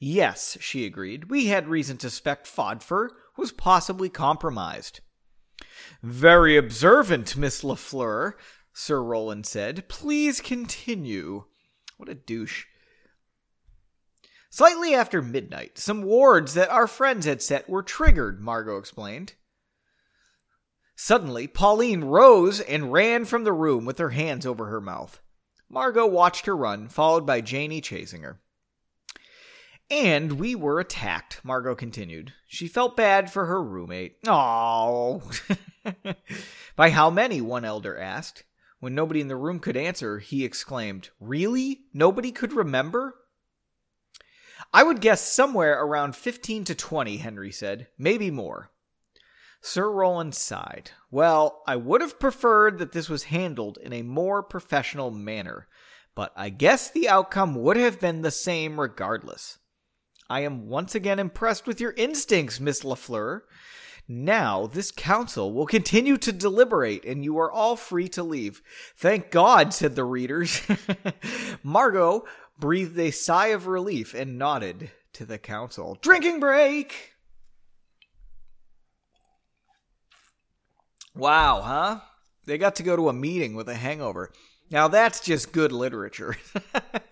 Yes, 0.00 0.58
she 0.60 0.86
agreed. 0.86 1.30
We 1.30 1.46
had 1.46 1.68
reason 1.68 1.98
to 1.98 2.10
suspect 2.10 2.48
Fodfer 2.52 3.10
was 3.36 3.52
possibly 3.52 4.08
compromised. 4.08 5.00
Very 6.02 6.56
observant, 6.56 7.36
Miss 7.36 7.62
LaFleur, 7.62 8.34
Sir 8.72 9.02
Roland 9.02 9.46
said. 9.46 9.88
Please 9.88 10.40
continue. 10.40 11.44
What 11.96 12.08
a 12.08 12.14
douche. 12.14 12.66
Slightly 14.50 14.94
after 14.94 15.20
midnight, 15.20 15.78
some 15.78 16.02
wards 16.02 16.54
that 16.54 16.70
our 16.70 16.86
friends 16.86 17.26
had 17.26 17.42
set 17.42 17.68
were 17.68 17.82
triggered, 17.82 18.40
Margot 18.40 18.76
explained. 18.76 19.34
Suddenly, 20.96 21.48
Pauline 21.48 22.04
rose 22.04 22.60
and 22.60 22.92
ran 22.92 23.24
from 23.24 23.42
the 23.42 23.52
room 23.52 23.84
with 23.84 23.98
her 23.98 24.10
hands 24.10 24.46
over 24.46 24.66
her 24.66 24.80
mouth. 24.80 25.20
Margot 25.68 26.06
watched 26.06 26.46
her 26.46 26.56
run, 26.56 26.88
followed 26.88 27.26
by 27.26 27.40
Janie 27.40 27.80
chasing 27.80 28.22
her. 28.22 28.40
And 29.90 30.32
we 30.32 30.54
were 30.54 30.80
attacked, 30.80 31.44
Margot 31.44 31.74
continued. 31.74 32.32
She 32.46 32.68
felt 32.68 32.96
bad 32.96 33.30
for 33.30 33.46
her 33.46 33.62
roommate. 33.62 34.16
Oh. 34.26 35.22
By 36.76 36.90
how 36.90 37.10
many? 37.10 37.40
one 37.40 37.64
elder 37.64 37.98
asked. 37.98 38.44
When 38.80 38.94
nobody 38.94 39.20
in 39.20 39.28
the 39.28 39.36
room 39.36 39.60
could 39.60 39.76
answer, 39.76 40.18
he 40.18 40.44
exclaimed, 40.44 41.10
Really? 41.20 41.82
Nobody 41.92 42.32
could 42.32 42.52
remember? 42.52 43.14
I 44.72 44.82
would 44.82 45.00
guess 45.00 45.20
somewhere 45.20 45.80
around 45.82 46.16
15 46.16 46.64
to 46.64 46.74
20, 46.74 47.18
Henry 47.18 47.52
said. 47.52 47.88
Maybe 47.98 48.30
more. 48.30 48.70
Sir 49.60 49.90
Roland 49.90 50.34
sighed. 50.34 50.90
Well, 51.10 51.62
I 51.66 51.76
would 51.76 52.00
have 52.00 52.20
preferred 52.20 52.78
that 52.78 52.92
this 52.92 53.08
was 53.08 53.24
handled 53.24 53.78
in 53.82 53.92
a 53.92 54.02
more 54.02 54.42
professional 54.42 55.10
manner, 55.10 55.68
but 56.14 56.32
I 56.36 56.50
guess 56.50 56.90
the 56.90 57.08
outcome 57.08 57.54
would 57.54 57.76
have 57.76 58.00
been 58.00 58.22
the 58.22 58.30
same 58.30 58.80
regardless. 58.80 59.58
I 60.28 60.40
am 60.40 60.68
once 60.68 60.94
again 60.94 61.18
impressed 61.18 61.66
with 61.66 61.80
your 61.80 61.92
instincts, 61.96 62.58
Miss 62.58 62.82
Lafleur. 62.82 63.42
Now, 64.06 64.66
this 64.66 64.90
council 64.90 65.52
will 65.52 65.66
continue 65.66 66.18
to 66.18 66.32
deliberate, 66.32 67.04
and 67.04 67.24
you 67.24 67.38
are 67.38 67.50
all 67.50 67.76
free 67.76 68.08
to 68.08 68.22
leave. 68.22 68.62
Thank 68.96 69.30
God, 69.30 69.72
said 69.72 69.96
the 69.96 70.04
readers. 70.04 70.60
Margot 71.62 72.24
breathed 72.58 72.98
a 72.98 73.10
sigh 73.10 73.48
of 73.48 73.66
relief 73.66 74.14
and 74.14 74.38
nodded 74.38 74.90
to 75.14 75.24
the 75.24 75.38
council. 75.38 75.98
Drinking 76.02 76.40
break! 76.40 77.14
Wow, 81.14 81.62
huh? 81.62 82.00
They 82.44 82.58
got 82.58 82.76
to 82.76 82.82
go 82.82 82.96
to 82.96 83.08
a 83.08 83.12
meeting 83.12 83.54
with 83.54 83.68
a 83.68 83.74
hangover. 83.74 84.32
Now 84.70 84.88
that's 84.88 85.20
just 85.20 85.52
good 85.52 85.72
literature. 85.72 86.36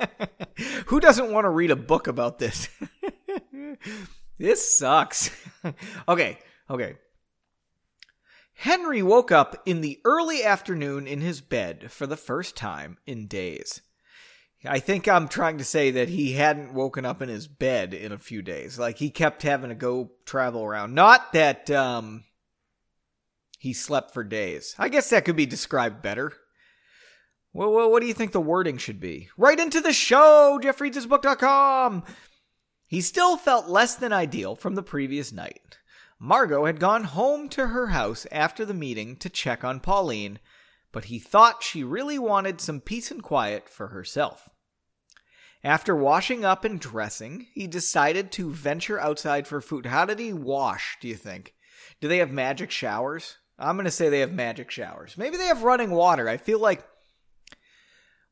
Who 0.86 1.00
doesn't 1.00 1.30
want 1.30 1.44
to 1.44 1.50
read 1.50 1.70
a 1.70 1.76
book 1.76 2.06
about 2.06 2.38
this? 2.38 2.68
this 4.38 4.76
sucks. 4.76 5.30
okay, 6.08 6.38
okay. 6.70 6.96
Henry 8.54 9.02
woke 9.02 9.32
up 9.32 9.60
in 9.66 9.80
the 9.80 9.98
early 10.04 10.44
afternoon 10.44 11.06
in 11.06 11.20
his 11.20 11.40
bed 11.40 11.90
for 11.90 12.06
the 12.06 12.16
first 12.16 12.56
time 12.56 12.98
in 13.06 13.26
days. 13.26 13.80
I 14.64 14.78
think 14.78 15.08
I'm 15.08 15.26
trying 15.26 15.58
to 15.58 15.64
say 15.64 15.90
that 15.92 16.08
he 16.08 16.34
hadn't 16.34 16.72
woken 16.72 17.04
up 17.04 17.20
in 17.20 17.28
his 17.28 17.48
bed 17.48 17.94
in 17.94 18.12
a 18.12 18.18
few 18.18 18.42
days. 18.42 18.78
Like 18.78 18.98
he 18.98 19.10
kept 19.10 19.42
having 19.42 19.70
to 19.70 19.74
go 19.74 20.12
travel 20.24 20.62
around. 20.62 20.94
Not 20.94 21.32
that 21.32 21.70
um 21.70 22.24
he 23.58 23.72
slept 23.72 24.12
for 24.12 24.22
days. 24.22 24.74
I 24.78 24.88
guess 24.88 25.10
that 25.10 25.24
could 25.24 25.36
be 25.36 25.46
described 25.46 26.02
better. 26.02 26.32
Well, 27.52 27.72
well 27.72 27.90
what 27.90 28.00
do 28.00 28.06
you 28.06 28.14
think 28.14 28.32
the 28.32 28.40
wording 28.40 28.78
should 28.78 29.00
be? 29.00 29.28
Write 29.36 29.58
into 29.60 29.80
the 29.80 29.92
show, 29.92 30.60
jeffreadshisbook.com. 30.62 32.04
He 32.92 33.00
still 33.00 33.38
felt 33.38 33.70
less 33.70 33.94
than 33.94 34.12
ideal 34.12 34.54
from 34.54 34.74
the 34.74 34.82
previous 34.82 35.32
night. 35.32 35.78
Margot 36.18 36.66
had 36.66 36.78
gone 36.78 37.04
home 37.04 37.48
to 37.48 37.68
her 37.68 37.86
house 37.86 38.26
after 38.30 38.66
the 38.66 38.74
meeting 38.74 39.16
to 39.16 39.30
check 39.30 39.64
on 39.64 39.80
Pauline, 39.80 40.40
but 40.92 41.06
he 41.06 41.18
thought 41.18 41.62
she 41.62 41.82
really 41.82 42.18
wanted 42.18 42.60
some 42.60 42.82
peace 42.82 43.10
and 43.10 43.22
quiet 43.22 43.66
for 43.66 43.86
herself. 43.86 44.50
After 45.64 45.96
washing 45.96 46.44
up 46.44 46.66
and 46.66 46.78
dressing, 46.78 47.46
he 47.54 47.66
decided 47.66 48.30
to 48.32 48.52
venture 48.52 49.00
outside 49.00 49.48
for 49.48 49.62
food. 49.62 49.86
How 49.86 50.04
did 50.04 50.18
he 50.18 50.34
wash, 50.34 50.98
do 51.00 51.08
you 51.08 51.16
think? 51.16 51.54
Do 52.02 52.08
they 52.08 52.18
have 52.18 52.30
magic 52.30 52.70
showers? 52.70 53.38
I'm 53.58 53.76
going 53.76 53.86
to 53.86 53.90
say 53.90 54.10
they 54.10 54.20
have 54.20 54.34
magic 54.34 54.70
showers. 54.70 55.16
Maybe 55.16 55.38
they 55.38 55.46
have 55.46 55.62
running 55.62 55.92
water. 55.92 56.28
I 56.28 56.36
feel 56.36 56.58
like 56.58 56.84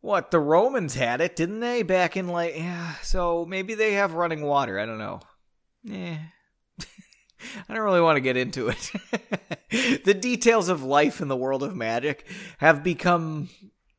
what 0.01 0.31
the 0.31 0.41
Romans 0.41 0.95
had 0.95 1.21
it, 1.21 1.37
didn't 1.37 1.61
they? 1.61 1.83
Back 1.83 2.17
in 2.17 2.29
like 2.29 2.57
yeah, 2.57 2.95
so 3.03 3.45
maybe 3.47 3.75
they 3.75 3.93
have 3.93 4.15
running 4.15 4.43
water. 4.43 4.79
I 4.79 4.87
don't 4.87 4.99
know. 4.99 5.21
Yeah. 5.83 6.19
I 7.69 7.75
don't 7.75 7.85
really 7.85 8.01
want 8.01 8.17
to 8.17 8.21
get 8.21 8.37
into 8.37 8.69
it. 8.69 8.93
the 10.05 10.15
details 10.15 10.69
of 10.69 10.83
life 10.83 11.21
in 11.21 11.29
the 11.29 11.37
world 11.37 11.63
of 11.63 11.75
magic 11.75 12.27
have 12.59 12.83
become, 12.83 13.49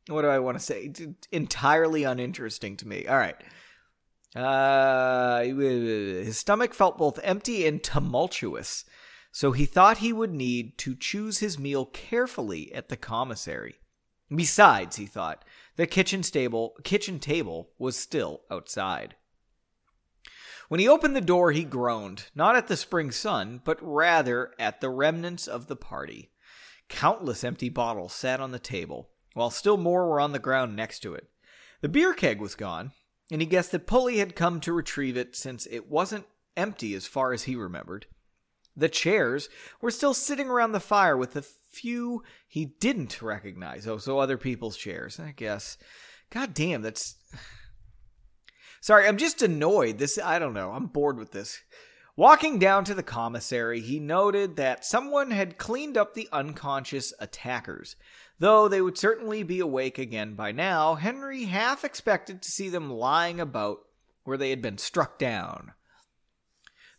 what 0.07 0.21
do 0.21 0.27
I 0.27 0.39
want 0.39 0.59
to 0.59 0.63
say, 0.63 0.93
entirely 1.31 2.03
uninteresting 2.03 2.77
to 2.77 2.87
me. 2.87 3.07
All 3.07 3.17
right. 3.17 3.35
Uh, 4.35 5.41
his 5.41 6.37
stomach 6.37 6.73
felt 6.73 6.97
both 6.97 7.19
empty 7.21 7.67
and 7.67 7.83
tumultuous, 7.83 8.85
so 9.31 9.51
he 9.51 9.65
thought 9.65 9.97
he 9.97 10.13
would 10.13 10.31
need 10.31 10.77
to 10.79 10.95
choose 10.95 11.39
his 11.39 11.59
meal 11.59 11.85
carefully 11.85 12.73
at 12.73 12.87
the 12.87 12.95
commissary. 12.95 13.75
Besides, 14.33 14.95
he 14.95 15.05
thought, 15.05 15.43
the 15.81 15.87
kitchen 15.87 16.21
stable 16.21 16.75
kitchen 16.83 17.17
table 17.17 17.71
was 17.79 17.97
still 17.97 18.41
outside. 18.51 19.15
When 20.69 20.79
he 20.79 20.87
opened 20.87 21.15
the 21.15 21.21
door, 21.21 21.53
he 21.53 21.63
groaned, 21.63 22.25
not 22.35 22.55
at 22.55 22.67
the 22.67 22.77
spring 22.77 23.09
sun, 23.09 23.63
but 23.65 23.79
rather 23.81 24.53
at 24.59 24.79
the 24.79 24.91
remnants 24.91 25.47
of 25.47 25.65
the 25.65 25.75
party. 25.75 26.29
Countless 26.87 27.43
empty 27.43 27.67
bottles 27.67 28.13
sat 28.13 28.39
on 28.39 28.51
the 28.51 28.59
table, 28.59 29.09
while 29.33 29.49
still 29.49 29.75
more 29.75 30.07
were 30.07 30.19
on 30.19 30.33
the 30.33 30.37
ground 30.37 30.75
next 30.75 30.99
to 30.99 31.15
it. 31.15 31.31
The 31.81 31.89
beer 31.89 32.13
keg 32.13 32.39
was 32.39 32.53
gone, 32.53 32.91
and 33.31 33.41
he 33.41 33.47
guessed 33.47 33.71
that 33.71 33.87
Pulley 33.87 34.19
had 34.19 34.35
come 34.35 34.59
to 34.59 34.73
retrieve 34.73 35.17
it 35.17 35.35
since 35.35 35.65
it 35.65 35.89
wasn't 35.89 36.27
empty 36.55 36.93
as 36.93 37.07
far 37.07 37.33
as 37.33 37.45
he 37.45 37.55
remembered. 37.55 38.05
The 38.75 38.89
chairs 38.89 39.49
were 39.81 39.91
still 39.91 40.13
sitting 40.13 40.47
around 40.47 40.71
the 40.71 40.79
fire 40.79 41.17
with 41.17 41.33
the 41.33 41.41
few 41.41 42.23
he 42.47 42.65
didn't 42.65 43.21
recognize. 43.21 43.87
Oh, 43.87 43.97
so 43.97 44.19
other 44.19 44.37
people's 44.37 44.77
chairs, 44.77 45.19
I 45.19 45.31
guess. 45.31 45.77
God 46.29 46.53
damn, 46.53 46.81
that's 46.81 47.15
Sorry, 48.81 49.07
I'm 49.07 49.17
just 49.17 49.41
annoyed. 49.41 49.99
This, 49.99 50.17
I 50.17 50.39
don't 50.39 50.53
know. 50.53 50.71
I'm 50.71 50.87
bored 50.87 51.17
with 51.17 51.31
this. 51.31 51.59
Walking 52.17 52.59
down 52.59 52.83
to 52.85 52.93
the 52.93 53.03
commissary, 53.03 53.79
he 53.79 53.99
noted 53.99 54.55
that 54.55 54.83
someone 54.83 55.31
had 55.31 55.57
cleaned 55.57 55.97
up 55.97 56.13
the 56.13 56.27
unconscious 56.31 57.13
attackers. 57.19 57.95
Though 58.39 58.67
they 58.67 58.81
would 58.81 58.97
certainly 58.97 59.43
be 59.43 59.59
awake 59.59 59.97
again 59.97 60.33
by 60.33 60.51
now, 60.51 60.95
Henry 60.95 61.45
half 61.45 61.85
expected 61.85 62.41
to 62.41 62.51
see 62.51 62.69
them 62.69 62.91
lying 62.91 63.39
about 63.39 63.79
where 64.23 64.37
they 64.37 64.49
had 64.49 64.61
been 64.61 64.77
struck 64.77 65.19
down. 65.19 65.73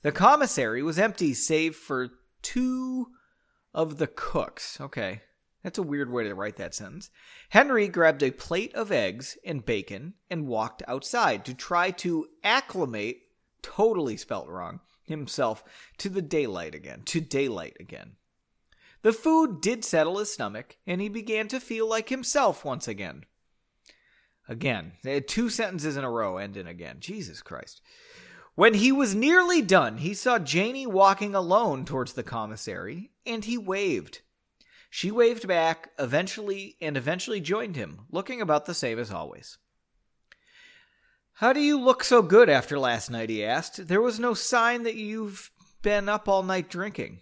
The 0.03 0.13
commissary 0.13 0.83
was 0.83 0.99
empty 0.99 1.35
save 1.35 1.77
for 1.77 2.09
two 2.43 3.09
of 3.73 3.99
the 3.99 4.09
cooks. 4.09 4.81
Okay. 4.81 5.23
That's 5.63 5.79
a 5.79 5.83
weird 5.83 6.11
way 6.11 6.25
to 6.25 6.35
write 6.35 6.57
that 6.57 6.75
sentence. 6.75 7.09
Henry 7.51 7.87
grabbed 7.87 8.25
a 8.25 8.33
plate 8.33 8.75
of 8.75 8.91
eggs 8.91 9.39
and 9.45 9.65
bacon 9.65 10.15
and 10.29 10.49
walked 10.49 10.83
outside 10.89 11.45
to 11.45 11.55
try 11.55 11.93
to 11.93 12.27
acclimate, 12.43 13.21
totally 13.63 14.17
spelt 14.17 14.49
wrong, 14.49 14.81
himself 15.05 15.63
to 15.99 16.09
the 16.09 16.23
daylight 16.23 16.75
again, 16.75 17.03
to 17.05 17.21
daylight 17.21 17.77
again. 17.79 18.17
The 19.03 19.13
food 19.13 19.61
did 19.61 19.85
settle 19.85 20.19
his 20.19 20.33
stomach, 20.33 20.79
and 20.85 21.01
he 21.01 21.09
began 21.09 21.47
to 21.49 21.61
feel 21.61 21.89
like 21.89 22.09
himself 22.09 22.65
once 22.65 22.89
again. 22.89 23.25
Again, 24.49 24.93
two 25.29 25.49
sentences 25.49 25.97
in 25.97 26.03
a 26.03 26.11
row 26.11 26.39
end 26.39 26.57
in 26.57 26.67
again. 26.67 26.97
Jesus 26.99 27.41
Christ. 27.41 27.81
When 28.55 28.75
he 28.75 28.93
was 28.93 29.15
nearly 29.15 29.63
done, 29.63 29.99
he 29.99 30.13
saw 30.13 30.39
Janie 30.39 30.87
walking 30.87 31.35
alone 31.35 31.85
towards 31.85 32.13
the 32.13 32.23
commissary, 32.23 33.11
and 33.25 33.45
he 33.45 33.57
waved. 33.57 34.21
She 34.91 35.11
waved 35.11 35.49
back, 35.49 35.91
eventually, 35.99 36.77
and 36.81 36.97
eventually 36.97 37.41
joined 37.41 37.77
him, 37.77 38.01
looking 38.11 38.43
about 38.43 38.67
the 38.67 38.75
same 38.75 38.99
as 38.99 39.11
always. 39.11 39.57
How 41.37 41.55
do 41.55 41.61
you 41.61 41.81
look 41.81 42.05
so 42.05 42.21
good 42.21 42.51
after 42.51 42.79
last 42.79 43.11
night? 43.11 43.31
he 43.31 43.43
asked. 43.43 43.89
There 43.89 44.03
was 44.03 44.21
no 44.21 44.35
sign 44.35 44.83
that 44.83 44.97
you've 44.97 45.51
been 45.81 46.11
up 46.11 46.29
all 46.29 46.43
night 46.43 46.69
drinking. 46.69 47.21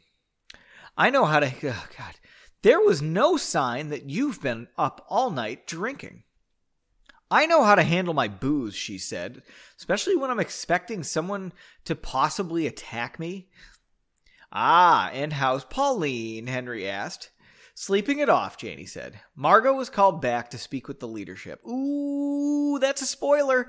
I 0.97 1.11
know 1.11 1.25
how 1.25 1.41
to. 1.41 1.47
Oh 1.65 1.87
God. 1.97 2.15
There 2.63 2.81
was 2.81 3.01
no 3.01 3.37
sign 3.37 3.89
that 3.89 4.11
you've 4.11 4.43
been 4.43 4.69
up 4.77 5.07
all 5.09 5.31
night 5.31 5.67
drinking. 5.67 6.25
I 7.31 7.47
know 7.47 7.63
how 7.63 7.77
to 7.77 7.83
handle 7.83 8.15
my 8.15 8.27
booze, 8.27 8.75
she 8.75 8.99
said, 8.99 9.43
especially 9.79 10.17
when 10.17 10.31
I'm 10.31 10.41
expecting 10.41 11.05
someone 11.05 11.53
to 11.85 11.95
possibly 11.95 12.67
attack 12.67 13.21
me. 13.21 13.49
Ah, 14.53 15.11
and 15.13 15.33
how's 15.33 15.65
Pauline? 15.65 16.49
Henry 16.49 16.89
asked. 16.89 17.31
Sleeping 17.75 18.19
it 18.19 18.29
off, 18.29 18.59
Janie 18.59 18.85
said. 18.85 19.21
Margot 19.37 19.73
was 19.73 19.89
called 19.89 20.21
back 20.21 20.51
to 20.51 20.59
speak 20.59 20.89
with 20.89 20.99
the 20.99 21.09
leadership. 21.09 21.65
Ooh, 21.67 22.79
that's 22.81 23.01
a 23.01 23.07
spoiler. 23.07 23.69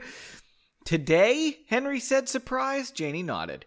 Today? 0.84 1.60
Henry 1.70 2.00
said, 2.00 2.28
surprised. 2.28 2.96
Janie 2.96 3.24
nodded. 3.24 3.66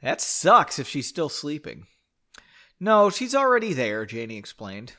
That 0.00 0.20
sucks 0.20 0.78
if 0.78 0.88
she's 0.88 1.08
still 1.08 1.28
sleeping. 1.28 1.86
No, 2.78 3.10
she's 3.10 3.34
already 3.34 3.72
there, 3.72 4.06
Janie 4.06 4.38
explained. 4.38 4.94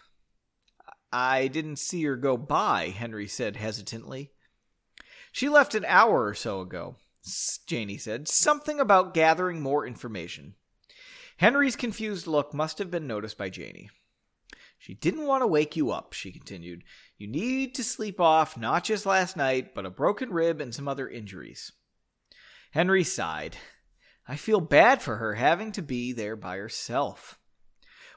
I 1.13 1.48
didn't 1.48 1.77
see 1.77 2.03
her 2.05 2.15
go 2.15 2.38
by, 2.38 2.89
Henry 2.89 3.27
said 3.27 3.55
hesitantly. 3.55 4.32
She 5.32 5.48
left 5.48 5.75
an 5.75 5.86
hour 5.86 6.25
or 6.25 6.34
so 6.34 6.62
ago, 6.62 6.96
Janie 7.67 8.00
said. 8.00 8.27
Something 8.27 8.79
about 8.79 9.13
gathering 9.13 9.62
more 9.62 9.86
information. 9.86 10.55
Henry's 11.38 11.75
confused 11.75 12.25
look 12.25 12.53
must 12.53 12.79
have 12.79 12.89
been 12.89 13.05
noticed 13.05 13.38
by 13.38 13.50
Janie. 13.50 13.91
She 14.79 14.96
didn't 14.96 15.27
want 15.27 15.43
to 15.43 15.48
wake 15.48 15.75
you 15.75 15.91
up, 15.91 16.13
she 16.13 16.32
continued. 16.32 16.84
You 17.17 17.27
need 17.27 17.75
to 17.75 17.84
sleep 17.84 18.20
off 18.20 18.58
not 18.58 18.84
just 18.84 19.05
last 19.05 19.38
night, 19.38 19.75
but 19.75 19.86
a 19.86 19.91
broken 19.91 20.32
rib 20.32 20.60
and 20.60 20.74
some 20.74 20.88
other 20.88 21.08
injuries. 21.08 21.72
Henry 22.72 23.03
sighed. 23.03 23.55
I 24.27 24.36
feel 24.36 24.62
bad 24.62 25.01
for 25.01 25.17
her 25.17 25.36
having 25.36 25.72
to 25.74 25.82
be 25.84 26.12
there 26.12 26.36
by 26.36 26.58
herself. 26.58 27.38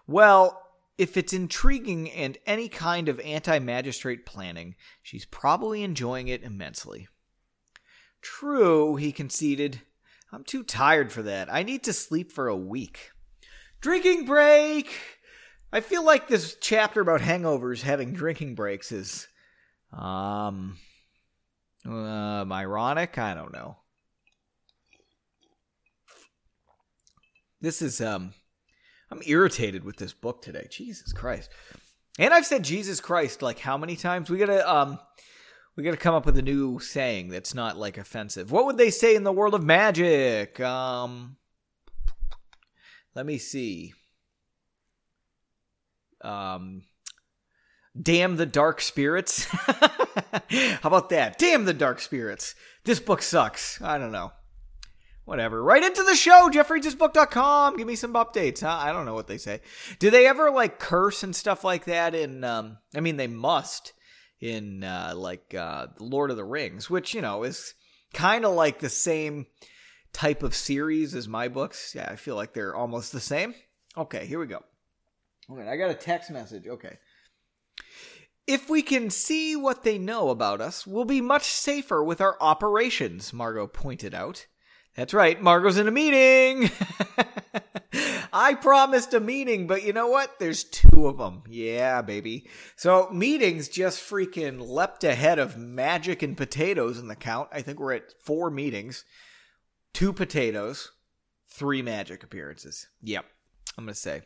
Well, 0.07 0.66
if 0.99 1.17
it's 1.17 1.33
intriguing 1.33 2.11
and 2.11 2.39
any 2.47 2.69
kind 2.69 3.09
of 3.09 3.21
anti 3.21 3.59
magistrate 3.59 4.25
planning, 4.25 4.75
she's 5.03 5.25
probably 5.25 5.83
enjoying 5.83 6.29
it 6.29 6.43
immensely. 6.43 7.09
True, 8.23 8.97
he 8.97 9.13
conceded. 9.13 9.83
I'm 10.33 10.45
too 10.45 10.63
tired 10.63 11.13
for 11.13 11.23
that. 11.23 11.53
I 11.53 11.63
need 11.63 11.85
to 11.85 11.93
sleep 11.93 12.33
for 12.33 12.49
a 12.49 12.57
week. 12.57 13.11
Drinking 13.81 14.25
break! 14.25 14.91
I 15.73 15.81
feel 15.81 16.05
like 16.05 16.29
this 16.29 16.57
chapter 16.61 17.01
about 17.01 17.21
hangovers 17.21 17.83
having 17.83 18.13
drinking 18.13 18.55
breaks 18.55 18.91
is 18.93 19.29
um 19.93 20.79
um 21.85 22.53
ironic, 22.53 23.19
I 23.19 23.35
don't 23.35 23.53
know. 23.53 23.77
This 27.61 27.83
is 27.83 28.01
um 28.01 28.33
I'm 29.11 29.23
irritated 29.25 29.85
with 29.85 29.97
this 29.97 30.13
book 30.13 30.43
today. 30.43 30.67
Jesus 30.71 31.13
Christ. 31.13 31.51
And 32.19 32.33
I've 32.33 32.47
said 32.47 32.65
Jesus 32.65 33.01
Christ 33.01 33.43
like 33.43 33.59
how 33.59 33.77
many 33.77 33.97
times? 33.97 34.31
We 34.31 34.39
gotta 34.39 34.69
um 34.71 34.99
we 35.77 35.85
gotta 35.85 35.97
come 35.97 36.15
up 36.15 36.27
with 36.27 36.39
a 36.39 36.43
new 36.43 36.79
saying 36.79 37.29
that's 37.29 37.55
not 37.55 37.77
like 37.77 37.99
offensive. 37.99 38.51
What 38.51 38.67
would 38.67 38.79
they 38.79 38.91
say 38.91 39.15
in 39.15 39.25
the 39.25 39.33
world 39.33 39.55
of 39.55 39.63
magic? 39.63 40.59
Um 40.61 41.37
let 43.15 43.27
me 43.27 43.39
see. 43.39 43.95
Um 46.23 46.83
Damn 48.01 48.37
the 48.37 48.45
dark 48.45 48.83
spirits. 48.83 49.45
How 49.55 50.79
about 50.85 51.09
that? 51.09 51.39
Damn 51.39 51.65
the 51.65 51.73
dark 51.73 51.99
spirits. 52.01 52.55
This 52.85 53.01
book 53.01 53.23
sucks. 53.23 53.81
I 53.81 53.97
don't 53.97 54.13
know 54.13 54.33
whatever. 55.27 55.63
Write 55.63 55.83
into 55.83 56.03
the 56.03 56.15
show, 56.15 56.49
jeffreadsbook.com. 56.51 57.77
Give 57.77 57.87
me 57.87 57.97
some 57.97 58.15
updates. 58.15 58.63
Huh? 58.63 58.79
I 58.81 58.93
don't 58.93 59.05
know 59.05 59.15
what 59.15 59.27
they 59.27 59.37
say. 59.37 59.61
Do 59.99 60.11
they 60.11 60.27
ever 60.27 60.51
like 60.51 60.79
curse 60.79 61.23
and 61.23 61.37
stuff 61.37 61.63
like 61.63 61.85
that 61.85 62.15
in 62.15 62.43
um 62.43 62.79
I 62.95 63.01
mean 63.01 63.19
they 63.19 63.27
must 63.27 63.93
in 64.41 64.83
uh 64.83 65.13
like 65.15 65.55
uh 65.55 65.89
Lord 66.01 66.31
of 66.31 66.39
the 66.39 66.45
Rings, 66.45 66.89
which, 66.89 67.13
you 67.13 67.21
know, 67.21 67.43
is 67.43 67.75
kind 68.15 68.47
of 68.47 68.55
like 68.55 68.79
the 68.79 68.89
same 68.89 69.47
type 70.15 70.43
of 70.43 70.55
series 70.55 71.15
as 71.15 71.29
my 71.29 71.49
books. 71.49 71.93
Yeah, 71.95 72.09
I 72.11 72.17
feel 72.17 72.37
like 72.37 72.55
they're 72.55 72.75
almost 72.75 73.13
the 73.13 73.21
same. 73.21 73.55
Okay, 73.99 74.27
here 74.27 74.39
we 74.39 74.47
go. 74.47 74.63
Okay, 75.51 75.69
I 75.69 75.77
got 75.77 75.91
a 75.91 75.95
text 75.95 76.31
message. 76.31 76.67
Okay. 76.67 76.99
If 78.47 78.71
we 78.71 78.83
can 78.83 79.11
see 79.11 79.57
what 79.57 79.83
they 79.83 79.99
know 79.99 80.31
about 80.31 80.61
us, 80.61 80.87
we'll 80.87 81.05
be 81.05 81.21
much 81.21 81.45
safer 81.47 82.03
with 82.03 82.21
our 82.21 82.37
operations, 82.41 83.33
Margot 83.33 83.67
pointed 83.67 84.15
out. 84.15 84.47
That's 84.97 85.13
right, 85.13 85.41
Margot's 85.41 85.77
in 85.77 85.89
a 85.89 85.91
meeting. 85.91 86.71
I 88.33 88.55
promised 88.55 89.15
a 89.15 89.21
meeting, 89.21 89.67
but 89.67 89.83
you 89.83 89.93
know 89.93 90.09
what? 90.09 90.39
There's 90.39 90.65
two 90.65 91.07
of 91.07 91.19
them. 91.19 91.43
Yeah, 91.49 92.03
baby. 92.03 92.49
So 92.77 93.09
meetings 93.11 93.69
just 93.69 94.01
freaking 94.01 94.67
leapt 94.67 95.05
ahead 95.05 95.39
of 95.39 95.59
magic 95.59 96.23
and 96.23 96.37
potatoes 96.37 96.99
in 96.99 97.09
the 97.09 97.15
count. 97.15 97.49
I 97.53 97.63
think 97.63 97.79
we're 97.79 97.95
at 97.95 98.15
four 98.25 98.51
meetings, 98.51 99.05
two 99.93 100.13
potatoes, 100.13 100.93
three 101.49 101.83
magic 101.83 102.23
appearances. 102.23 102.89
Yep, 103.03 103.25
I'm 103.77 103.85
going 103.85 103.95
to 103.95 104.01
say. 104.01 104.23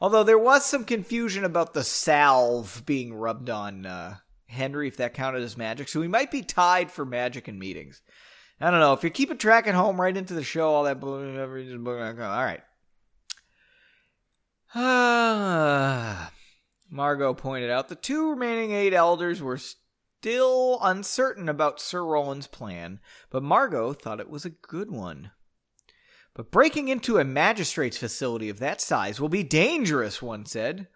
Although 0.00 0.24
there 0.24 0.38
was 0.38 0.64
some 0.64 0.84
confusion 0.84 1.44
about 1.44 1.74
the 1.74 1.84
salve 1.84 2.82
being 2.84 3.14
rubbed 3.14 3.48
on 3.48 3.86
uh, 3.86 4.16
Henry, 4.48 4.88
if 4.88 4.96
that 4.98 5.14
counted 5.14 5.42
as 5.42 5.56
magic. 5.56 5.88
So 5.88 6.00
we 6.00 6.08
might 6.08 6.30
be 6.30 6.42
tied 6.42 6.90
for 6.90 7.04
magic 7.04 7.48
and 7.48 7.58
meetings. 7.58 8.02
I 8.62 8.70
don't 8.70 8.78
know. 8.78 8.92
If 8.92 9.02
you're 9.02 9.10
keeping 9.10 9.38
track 9.38 9.66
at 9.66 9.74
home, 9.74 10.00
write 10.00 10.16
into 10.16 10.34
the 10.34 10.44
show, 10.44 10.72
all 10.72 10.84
that. 10.84 11.02
All 11.02 11.16
right. 12.44 12.62
Margot 16.88 17.34
pointed 17.34 17.70
out 17.70 17.88
the 17.88 17.96
two 17.96 18.30
remaining 18.30 18.70
eight 18.70 18.94
elders 18.94 19.42
were 19.42 19.58
still 19.58 20.78
uncertain 20.80 21.48
about 21.48 21.80
Sir 21.80 22.04
Roland's 22.04 22.46
plan, 22.46 23.00
but 23.30 23.42
Margot 23.42 23.94
thought 23.94 24.20
it 24.20 24.30
was 24.30 24.44
a 24.44 24.50
good 24.50 24.92
one. 24.92 25.32
But 26.32 26.52
breaking 26.52 26.86
into 26.86 27.18
a 27.18 27.24
magistrate's 27.24 27.98
facility 27.98 28.48
of 28.48 28.60
that 28.60 28.80
size 28.80 29.20
will 29.20 29.28
be 29.28 29.42
dangerous, 29.42 30.22
one 30.22 30.46
said. 30.46 30.86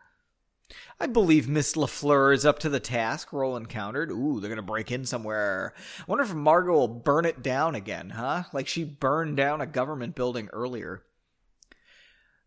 I 0.99 1.07
believe 1.07 1.49
Miss 1.49 1.75
Lafleur 1.75 2.35
is 2.35 2.45
up 2.47 2.59
to 2.61 2.69
the 2.69 2.81
task, 2.81 3.33
Roland 3.33 3.69
countered. 3.69 4.11
Ooh, 4.11 4.41
they're 4.41 4.49
gonna 4.49 4.63
break 4.63 4.91
in 4.91 5.05
somewhere. 5.05 5.75
I 6.01 6.05
wonder 6.07 6.25
if 6.25 6.35
Margot 6.35 6.73
will 6.73 6.89
burn 6.89 7.25
it 7.25 7.43
down 7.43 7.75
again, 7.75 8.11
huh? 8.11 8.45
Like 8.53 8.67
she 8.67 8.83
burned 8.83 9.37
down 9.37 9.61
a 9.61 9.67
government 9.67 10.15
building 10.15 10.49
earlier. 10.53 11.03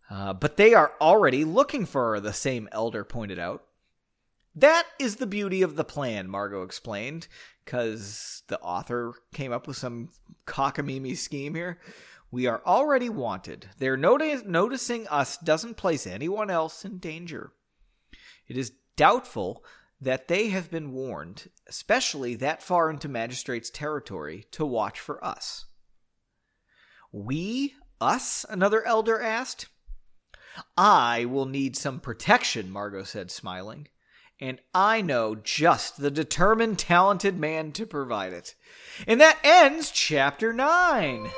Uh, 0.10 0.34
but 0.34 0.58
they 0.58 0.74
are 0.74 0.94
already 1.00 1.46
looking 1.46 1.86
for 1.86 2.14
her, 2.14 2.20
the 2.20 2.34
same 2.34 2.68
elder 2.72 3.04
pointed 3.04 3.38
out. 3.38 3.64
That 4.56 4.86
is 4.98 5.18
the 5.18 5.28
beauty 5.28 5.62
of 5.62 5.76
the 5.76 5.84
plan, 5.84 6.28
Margot 6.28 6.64
explained, 6.64 7.28
because 7.64 8.42
the 8.48 8.60
author 8.60 9.14
came 9.34 9.54
up 9.54 9.68
with 9.68 9.78
some 9.78 10.10
cockamamie 10.48 11.16
scheme 11.16 11.54
here. 11.54 11.80
We 12.32 12.48
are 12.48 12.62
already 12.66 13.10
wanted. 13.10 13.70
Their 13.78 13.96
noti- 13.96 14.44
noticing 14.46 15.08
us 15.08 15.38
doesn't 15.38 15.78
place 15.78 16.08
anyone 16.08 16.50
else 16.50 16.84
in 16.84 16.98
danger. 16.98 17.54
It 18.50 18.58
is 18.58 18.74
doubtful 18.98 19.64
that 20.02 20.28
they 20.28 20.50
have 20.50 20.72
been 20.72 20.92
warned, 20.92 21.50
especially 21.68 22.36
that 22.36 22.64
far 22.64 22.90
into 22.90 23.08
magistrate's 23.08 23.70
territory, 23.70 24.46
to 24.52 24.66
watch 24.66 25.00
for 25.00 25.24
us. 25.24 25.66
We? 27.12 27.76
Us? 28.02 28.46
Another 28.50 28.84
elder 28.86 29.22
asked. 29.22 29.68
I 30.78 31.26
will 31.26 31.46
need 31.46 31.76
some 31.76 32.00
protection, 32.00 32.72
Margot 32.72 33.04
said, 33.04 33.30
smiling. 33.30 33.88
And 34.40 34.60
I 34.74 35.02
know 35.02 35.36
just 35.36 35.98
the 35.98 36.12
determined, 36.12 36.80
talented 36.80 37.38
man 37.38 37.74
to 37.74 37.86
provide 37.86 38.32
it. 38.32 38.56
And 39.06 39.20
that 39.20 39.38
ends 39.44 39.92
chapter 39.92 40.54
9. 40.54 41.30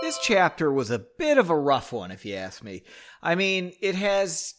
This 0.00 0.18
chapter 0.18 0.72
was 0.72 0.90
a 0.90 1.04
bit 1.18 1.36
of 1.36 1.50
a 1.50 1.58
rough 1.58 1.92
one, 1.92 2.10
if 2.10 2.24
you 2.24 2.34
ask 2.34 2.62
me. 2.62 2.84
I 3.22 3.34
mean, 3.34 3.72
it 3.80 3.94
has 3.94 4.54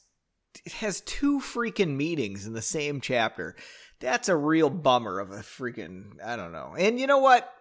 it 0.65 0.73
has 0.73 1.01
two 1.01 1.39
freaking 1.39 1.95
meetings 1.95 2.45
in 2.45 2.53
the 2.53 2.61
same 2.61 3.01
chapter. 3.01 3.55
That's 3.99 4.29
a 4.29 4.35
real 4.35 4.69
bummer 4.69 5.19
of 5.19 5.31
a 5.31 5.37
freaking 5.37 6.13
I 6.23 6.35
don't 6.35 6.51
know. 6.51 6.75
And 6.77 6.99
you 6.99 7.07
know 7.07 7.19
what? 7.19 7.51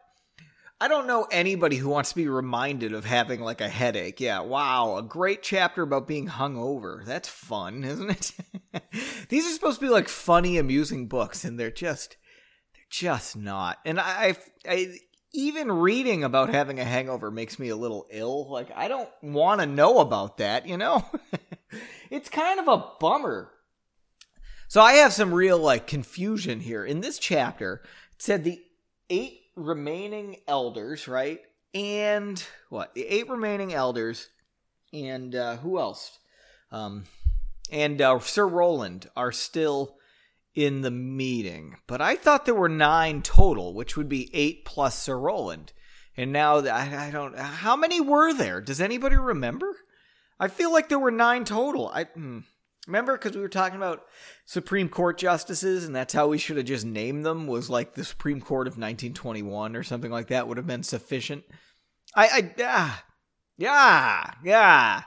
I 0.81 0.89
don't 0.89 1.07
know 1.07 1.27
anybody 1.31 1.77
who 1.77 1.89
wants 1.89 2.11
to 2.11 2.17
be 2.17 2.29
reminded 2.29 2.93
of 2.93 3.05
having 3.05 3.41
like 3.41 3.61
a 3.61 3.69
headache. 3.69 4.21
Yeah, 4.21 4.41
wow, 4.41 4.97
a 4.97 5.03
great 5.03 5.43
chapter 5.43 5.83
about 5.83 6.09
being 6.09 6.29
hungover. 6.29 7.05
That's 7.07 7.29
fun, 7.29 7.85
isn't 7.85 8.11
it? 8.11 8.83
These 9.29 9.47
are 9.47 9.55
supposed 9.55 9.81
to 9.81 9.87
be 9.87 9.93
like 9.93 10.09
funny, 10.09 10.59
amusing 10.59 11.07
books, 11.07 11.45
and 11.45 11.59
they're 11.59 11.71
just 11.71 12.17
they're 12.75 12.83
just 12.91 13.37
not. 13.37 13.79
And 13.85 14.01
I, 14.01 14.37
I 14.69 14.97
even 15.35 15.71
reading 15.71 16.23
about 16.25 16.55
having 16.55 16.79
a 16.79 16.85
hangover 16.85 17.31
makes 17.31 17.59
me 17.59 17.69
a 17.69 17.77
little 17.77 18.07
ill. 18.11 18.49
Like 18.49 18.71
I 18.75 18.89
don't 18.89 19.09
want 19.21 19.61
to 19.61 19.67
know 19.67 19.99
about 19.99 20.39
that, 20.39 20.67
you 20.67 20.77
know? 20.77 21.05
it's 22.11 22.31
kind 22.31 22.61
of 22.61 22.69
a 22.69 22.85
bummer. 23.01 23.51
So 24.69 24.81
I 24.81 24.95
have 24.95 25.13
some 25.13 25.35
real 25.35 25.59
like 25.59 25.87
confusion 25.87 26.61
here. 26.61 26.85
In 26.85 27.01
this 27.01 27.19
chapter, 27.19 27.83
it 28.13 28.23
said 28.23 28.45
the 28.45 28.63
eight 29.11 29.41
remaining 29.57 30.37
elders, 30.47 31.09
right? 31.09 31.41
And 31.75 32.43
what? 32.71 32.95
The 32.95 33.07
eight 33.07 33.29
remaining 33.29 33.75
elders 33.75 34.29
and 34.93 35.35
uh 35.35 35.57
who 35.57 35.79
else? 35.79 36.19
Um 36.71 37.05
and 37.73 38.01
uh, 38.01 38.21
Sir 38.21 38.47
Roland 38.47 39.11
are 39.17 39.33
still 39.33 39.97
in 40.55 40.83
the 40.83 40.91
meeting. 40.91 41.77
But 41.87 42.01
I 42.01 42.17
thought 42.17 42.47
there 42.47 42.55
were 42.55 42.69
nine 42.69 43.23
total, 43.23 43.75
which 43.75 43.97
would 43.97 44.09
be 44.09 44.31
eight 44.35 44.65
plus 44.65 44.99
Sir 44.99 45.19
Roland. 45.19 45.73
And 46.17 46.33
now 46.33 46.59
I, 46.59 47.09
I 47.09 47.11
don't. 47.11 47.37
How 47.37 47.77
many 47.77 48.01
were 48.01 48.33
there? 48.33 48.61
Does 48.61 48.81
anybody 48.81 49.17
remember? 49.17 49.75
I 50.39 50.49
feel 50.49 50.73
like 50.73 50.89
there 50.89 50.99
were 50.99 51.11
nine 51.11 51.45
total. 51.45 51.89
I 51.89 52.05
hmm. 52.05 52.41
remember 52.87 53.17
because 53.17 53.35
we 53.35 53.43
were 53.43 53.49
talking 53.49 53.77
about 53.77 54.05
Supreme 54.45 54.89
Court 54.89 55.19
justices, 55.19 55.85
and 55.85 55.95
that's 55.95 56.15
how 56.15 56.29
we 56.29 56.39
should 56.39 56.57
have 56.57 56.67
just 56.67 56.87
named 56.87 57.27
them. 57.27 57.49
Was 57.49 57.69
like 57.69 57.95
the 57.95 58.05
Supreme 58.05 58.41
Court 58.41 58.69
of 58.69 58.75
1921 58.75 59.75
or 59.75 59.83
something 59.83 60.11
like 60.11 60.29
that 60.29 60.47
would 60.47 60.57
have 60.57 60.67
been 60.67 60.85
sufficient. 60.85 61.45
I, 62.15 62.27
I, 62.27 62.55
ah, 62.61 63.05
yeah, 63.59 64.31
yeah, 64.45 65.03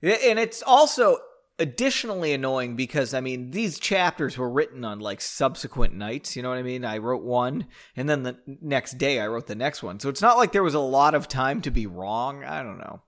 and 0.00 0.38
it's 0.38 0.62
also 0.62 1.18
additionally 1.58 2.32
annoying 2.32 2.76
because 2.76 3.14
I 3.14 3.20
mean 3.20 3.50
these 3.50 3.78
chapters 3.78 4.36
were 4.36 4.50
written 4.50 4.84
on 4.84 5.00
like 5.00 5.20
subsequent 5.20 5.94
nights, 5.94 6.36
you 6.36 6.42
know 6.42 6.50
what 6.50 6.58
I 6.58 6.62
mean? 6.62 6.84
I 6.84 6.98
wrote 6.98 7.22
one 7.22 7.66
and 7.96 8.08
then 8.08 8.22
the 8.22 8.36
next 8.60 8.98
day 8.98 9.20
I 9.20 9.26
wrote 9.26 9.46
the 9.46 9.54
next 9.54 9.82
one. 9.82 9.98
So 9.98 10.08
it's 10.08 10.22
not 10.22 10.36
like 10.36 10.52
there 10.52 10.62
was 10.62 10.74
a 10.74 10.80
lot 10.80 11.14
of 11.14 11.28
time 11.28 11.62
to 11.62 11.70
be 11.70 11.86
wrong. 11.86 12.44
I 12.44 12.62
don't 12.62 12.78
know. 12.78 13.00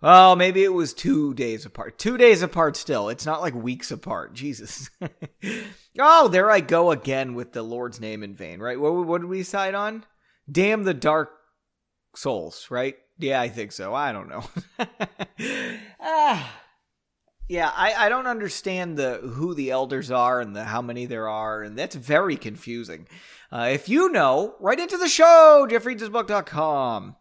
Well, 0.00 0.36
maybe 0.36 0.62
it 0.62 0.72
was 0.72 0.94
2 0.94 1.34
days 1.34 1.66
apart. 1.66 1.98
2 1.98 2.18
days 2.18 2.42
apart 2.42 2.76
still. 2.76 3.08
It's 3.08 3.26
not 3.26 3.40
like 3.40 3.54
weeks 3.54 3.90
apart. 3.90 4.32
Jesus. 4.34 4.90
oh, 5.98 6.28
there 6.28 6.50
I 6.50 6.60
go 6.60 6.90
again 6.92 7.34
with 7.34 7.52
the 7.52 7.62
Lord's 7.62 8.00
name 8.00 8.22
in 8.22 8.36
vain, 8.36 8.60
right? 8.60 8.78
What 8.78 9.06
what 9.06 9.20
did 9.22 9.30
we 9.30 9.38
decide 9.38 9.74
on? 9.74 10.04
Damn 10.50 10.84
the 10.84 10.94
dark 10.94 11.30
souls, 12.14 12.68
right? 12.70 12.96
Yeah, 13.18 13.40
I 13.40 13.48
think 13.48 13.72
so. 13.72 13.94
I 13.94 14.12
don't 14.12 14.28
know. 14.28 14.44
ah 16.00 16.60
yeah, 17.48 17.72
I, 17.74 18.06
I 18.06 18.08
don't 18.08 18.26
understand 18.26 18.96
the 18.96 19.16
who 19.18 19.54
the 19.54 19.70
elders 19.70 20.10
are 20.10 20.40
and 20.40 20.54
the 20.54 20.64
how 20.64 20.82
many 20.82 21.06
there 21.06 21.28
are, 21.28 21.62
and 21.62 21.78
that's 21.78 21.96
very 21.96 22.36
confusing. 22.36 23.06
Uh, 23.50 23.70
if 23.72 23.88
you 23.88 24.10
know, 24.10 24.54
write 24.60 24.78
into 24.80 24.98
the 24.98 25.08
show, 25.08 25.66
jeffreadsbook.com. 25.70 27.16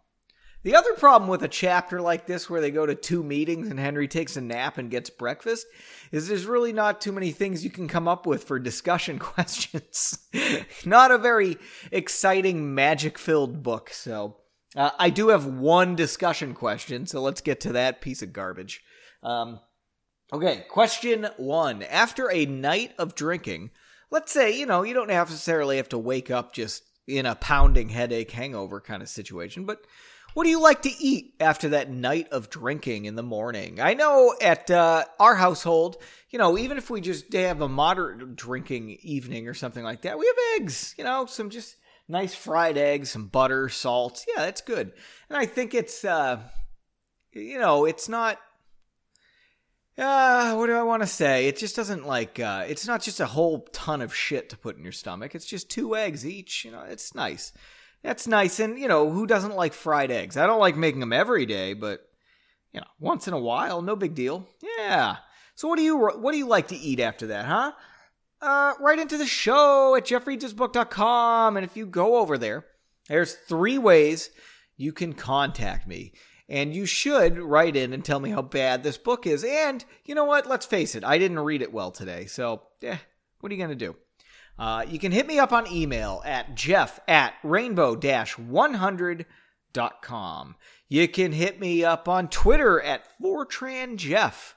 The 0.64 0.76
other 0.76 0.94
problem 0.96 1.30
with 1.30 1.44
a 1.44 1.48
chapter 1.48 2.02
like 2.02 2.26
this, 2.26 2.50
where 2.50 2.60
they 2.60 2.72
go 2.72 2.86
to 2.86 2.96
two 2.96 3.24
meetings 3.24 3.70
and 3.70 3.80
Henry 3.80 4.08
takes 4.10 4.36
a 4.36 4.42
nap 4.42 4.78
and 4.78 4.92
gets 4.92 5.10
breakfast, 5.10 5.66
is 6.12 6.28
there's 6.28 6.46
really 6.46 6.74
not 6.74 7.00
too 7.00 7.14
many 7.14 7.32
things 7.32 7.64
you 7.64 7.70
can 7.70 7.88
come 7.88 8.08
up 8.08 8.26
with 8.26 8.44
for 8.44 8.60
discussion 8.60 9.18
questions. 9.34 10.28
not 10.86 11.12
a 11.12 11.18
very 11.18 11.58
exciting, 11.92 12.76
magic 12.76 13.18
filled 13.18 13.64
book, 13.64 13.90
so 13.92 14.38
Uh, 14.76 14.92
I 15.00 15.10
do 15.10 15.30
have 15.30 15.46
one 15.46 15.96
discussion 15.96 16.54
question, 16.54 17.08
so 17.08 17.22
let's 17.22 17.40
get 17.40 17.62
to 17.62 17.72
that 17.74 18.02
piece 18.02 18.22
of 18.22 18.34
garbage. 18.34 18.82
Um, 19.24 19.62
okay, 20.32 20.66
question 20.70 21.28
one. 21.38 21.84
After 21.84 22.32
a 22.32 22.46
night 22.46 22.94
of 22.98 23.16
drinking, 23.16 23.72
let's 24.10 24.32
say, 24.32 24.58
you 24.58 24.66
know, 24.66 24.84
you 24.84 24.94
don't 24.94 25.08
necessarily 25.08 25.78
have 25.78 25.90
to 25.90 25.98
wake 25.98 26.32
up 26.32 26.54
just 26.54 26.84
in 27.08 27.26
a 27.26 27.36
pounding 27.36 27.90
headache 27.90 28.32
hangover 28.32 28.82
kind 28.82 29.02
of 29.02 29.10
situation, 29.10 29.66
but 29.66 29.80
what 30.34 30.44
do 30.44 30.52
you 30.52 30.62
like 30.62 30.84
to 30.84 30.92
eat 31.00 31.34
after 31.40 31.70
that 31.70 31.90
night 31.90 32.30
of 32.30 32.52
drinking 32.52 33.06
in 33.06 33.16
the 33.16 33.24
morning? 33.24 33.80
I 33.82 33.96
know 33.96 34.36
at 34.40 34.70
uh, 34.70 35.06
our 35.20 35.34
household, 35.34 35.98
you 36.30 36.38
know, 36.38 36.58
even 36.60 36.78
if 36.78 36.92
we 36.92 37.02
just 37.02 37.34
have 37.34 37.62
a 37.62 37.68
moderate 37.68 38.36
drinking 38.36 39.00
evening 39.02 39.48
or 39.48 39.56
something 39.56 39.84
like 39.84 40.04
that, 40.04 40.20
we 40.20 40.28
have 40.28 40.62
eggs, 40.62 40.94
you 40.96 41.04
know, 41.04 41.26
some 41.26 41.50
just 41.50 41.78
nice 42.08 42.36
fried 42.36 42.78
eggs, 42.78 43.10
some 43.10 43.28
butter, 43.28 43.68
salt. 43.68 44.26
Yeah, 44.28 44.44
that's 44.44 44.62
good. 44.62 44.92
And 45.30 45.38
I 45.38 45.48
think 45.48 45.74
it's, 45.74 46.06
uh, 46.06 46.40
you 47.32 47.58
know, 47.58 47.86
it's 47.86 48.08
not. 48.08 48.38
Uh, 49.98 50.54
what 50.56 50.68
do 50.68 50.76
I 50.76 50.84
want 50.84 51.02
to 51.02 51.08
say? 51.08 51.48
It 51.48 51.58
just 51.58 51.76
doesn't 51.76 52.06
like, 52.06 52.40
uh, 52.40 52.66
it's 52.68 52.86
not 52.86 53.02
just 53.02 53.20
a 53.20 53.26
whole 53.26 53.62
ton 53.74 54.02
of 54.02 54.16
shit 54.16 54.50
to 54.50 54.58
put 54.58 54.78
in 54.78 54.84
your 54.84 54.92
stomach. 54.92 55.34
It's 55.34 55.46
just 55.46 55.72
two 55.72 55.96
eggs 55.96 56.26
each. 56.26 56.66
You 56.66 56.72
know, 56.72 56.82
it's 56.82 57.16
nice. 57.16 57.52
That's 58.04 58.28
nice. 58.28 58.60
And, 58.60 58.78
you 58.78 58.88
know, 58.88 59.10
who 59.10 59.26
doesn't 59.26 59.56
like 59.56 59.74
fried 59.74 60.12
eggs? 60.12 60.38
I 60.38 60.46
don't 60.46 60.60
like 60.60 60.78
making 60.78 61.00
them 61.00 61.14
every 61.14 61.48
day, 61.48 61.74
but, 61.74 62.02
you 62.74 62.80
know, 62.80 62.88
once 63.00 63.28
in 63.28 63.34
a 63.34 63.40
while, 63.40 63.82
no 63.82 63.96
big 63.96 64.14
deal. 64.14 64.48
Yeah. 64.78 65.18
So 65.56 65.68
what 65.68 65.78
do 65.78 65.84
you, 65.84 65.98
what 65.98 66.32
do 66.32 66.38
you 66.38 66.48
like 66.48 66.68
to 66.68 66.78
eat 66.78 67.00
after 67.00 67.28
that, 67.28 67.46
huh? 67.46 67.72
uh, 68.42 68.74
write 68.80 69.00
into 69.00 69.18
the 69.18 69.26
show 69.26 69.96
at 69.96 70.06
jeffreadsbook.com. 70.06 71.58
And 71.58 71.66
if 71.66 71.76
you 71.76 71.86
go 71.86 72.18
over 72.18 72.38
there, 72.38 72.66
there's 73.08 73.34
three 73.34 73.78
ways 73.78 74.30
you 74.76 74.92
can 74.92 75.14
contact 75.14 75.88
me. 75.88 76.14
And 76.50 76.74
you 76.74 76.86
should 76.86 77.38
write 77.38 77.76
in 77.76 77.94
and 77.94 78.06
tell 78.06 78.20
me 78.20 78.30
how 78.30 78.42
bad 78.42 78.84
this 78.84 78.98
book 78.98 79.28
is. 79.28 79.44
And 79.44 79.84
you 80.06 80.16
know 80.16 80.26
what? 80.26 80.48
Let's 80.48 80.66
face 80.66 80.96
it, 80.96 81.04
I 81.04 81.18
didn't 81.18 81.40
read 81.40 81.62
it 81.62 81.74
well 81.74 81.92
today. 81.92 82.26
So, 82.26 82.64
yeah, 82.80 82.98
what 83.40 83.52
are 83.52 83.56
you 83.56 83.60
going 83.60 83.78
to 83.78 83.86
do? 83.86 83.96
Uh, 84.58 84.86
you 84.88 84.98
can 84.98 85.12
hit 85.12 85.28
me 85.28 85.38
up 85.38 85.52
on 85.52 85.72
email 85.72 86.24
at 86.26 86.56
jeff 86.56 87.00
at 87.08 87.36
rainbow 87.44 87.96
100.com. 87.96 90.56
You 90.90 91.08
can 91.08 91.32
hit 91.34 91.60
me 91.60 91.84
up 91.84 92.08
on 92.08 92.30
Twitter 92.30 92.82
at 92.82 93.06
FortranJeff. 93.22 94.54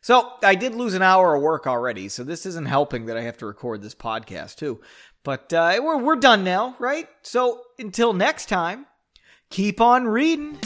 So 0.00 0.32
I 0.42 0.54
did 0.54 0.74
lose 0.74 0.94
an 0.94 1.02
hour 1.02 1.34
of 1.34 1.42
work 1.42 1.66
already, 1.66 2.08
so 2.08 2.24
this 2.24 2.46
isn't 2.46 2.68
helping 2.68 3.04
that 3.04 3.18
I 3.18 3.22
have 3.22 3.36
to 3.36 3.46
record 3.46 3.82
this 3.82 3.94
podcast 3.94 4.56
too. 4.56 4.80
But 5.24 5.52
uh, 5.52 5.78
we're 5.82 5.98
we're 5.98 6.16
done 6.16 6.42
now, 6.42 6.74
right? 6.78 7.06
So 7.20 7.60
until 7.78 8.14
next 8.14 8.48
time, 8.48 8.86
Keep 9.50 9.80
on 9.80 10.06
reading. 10.06 10.56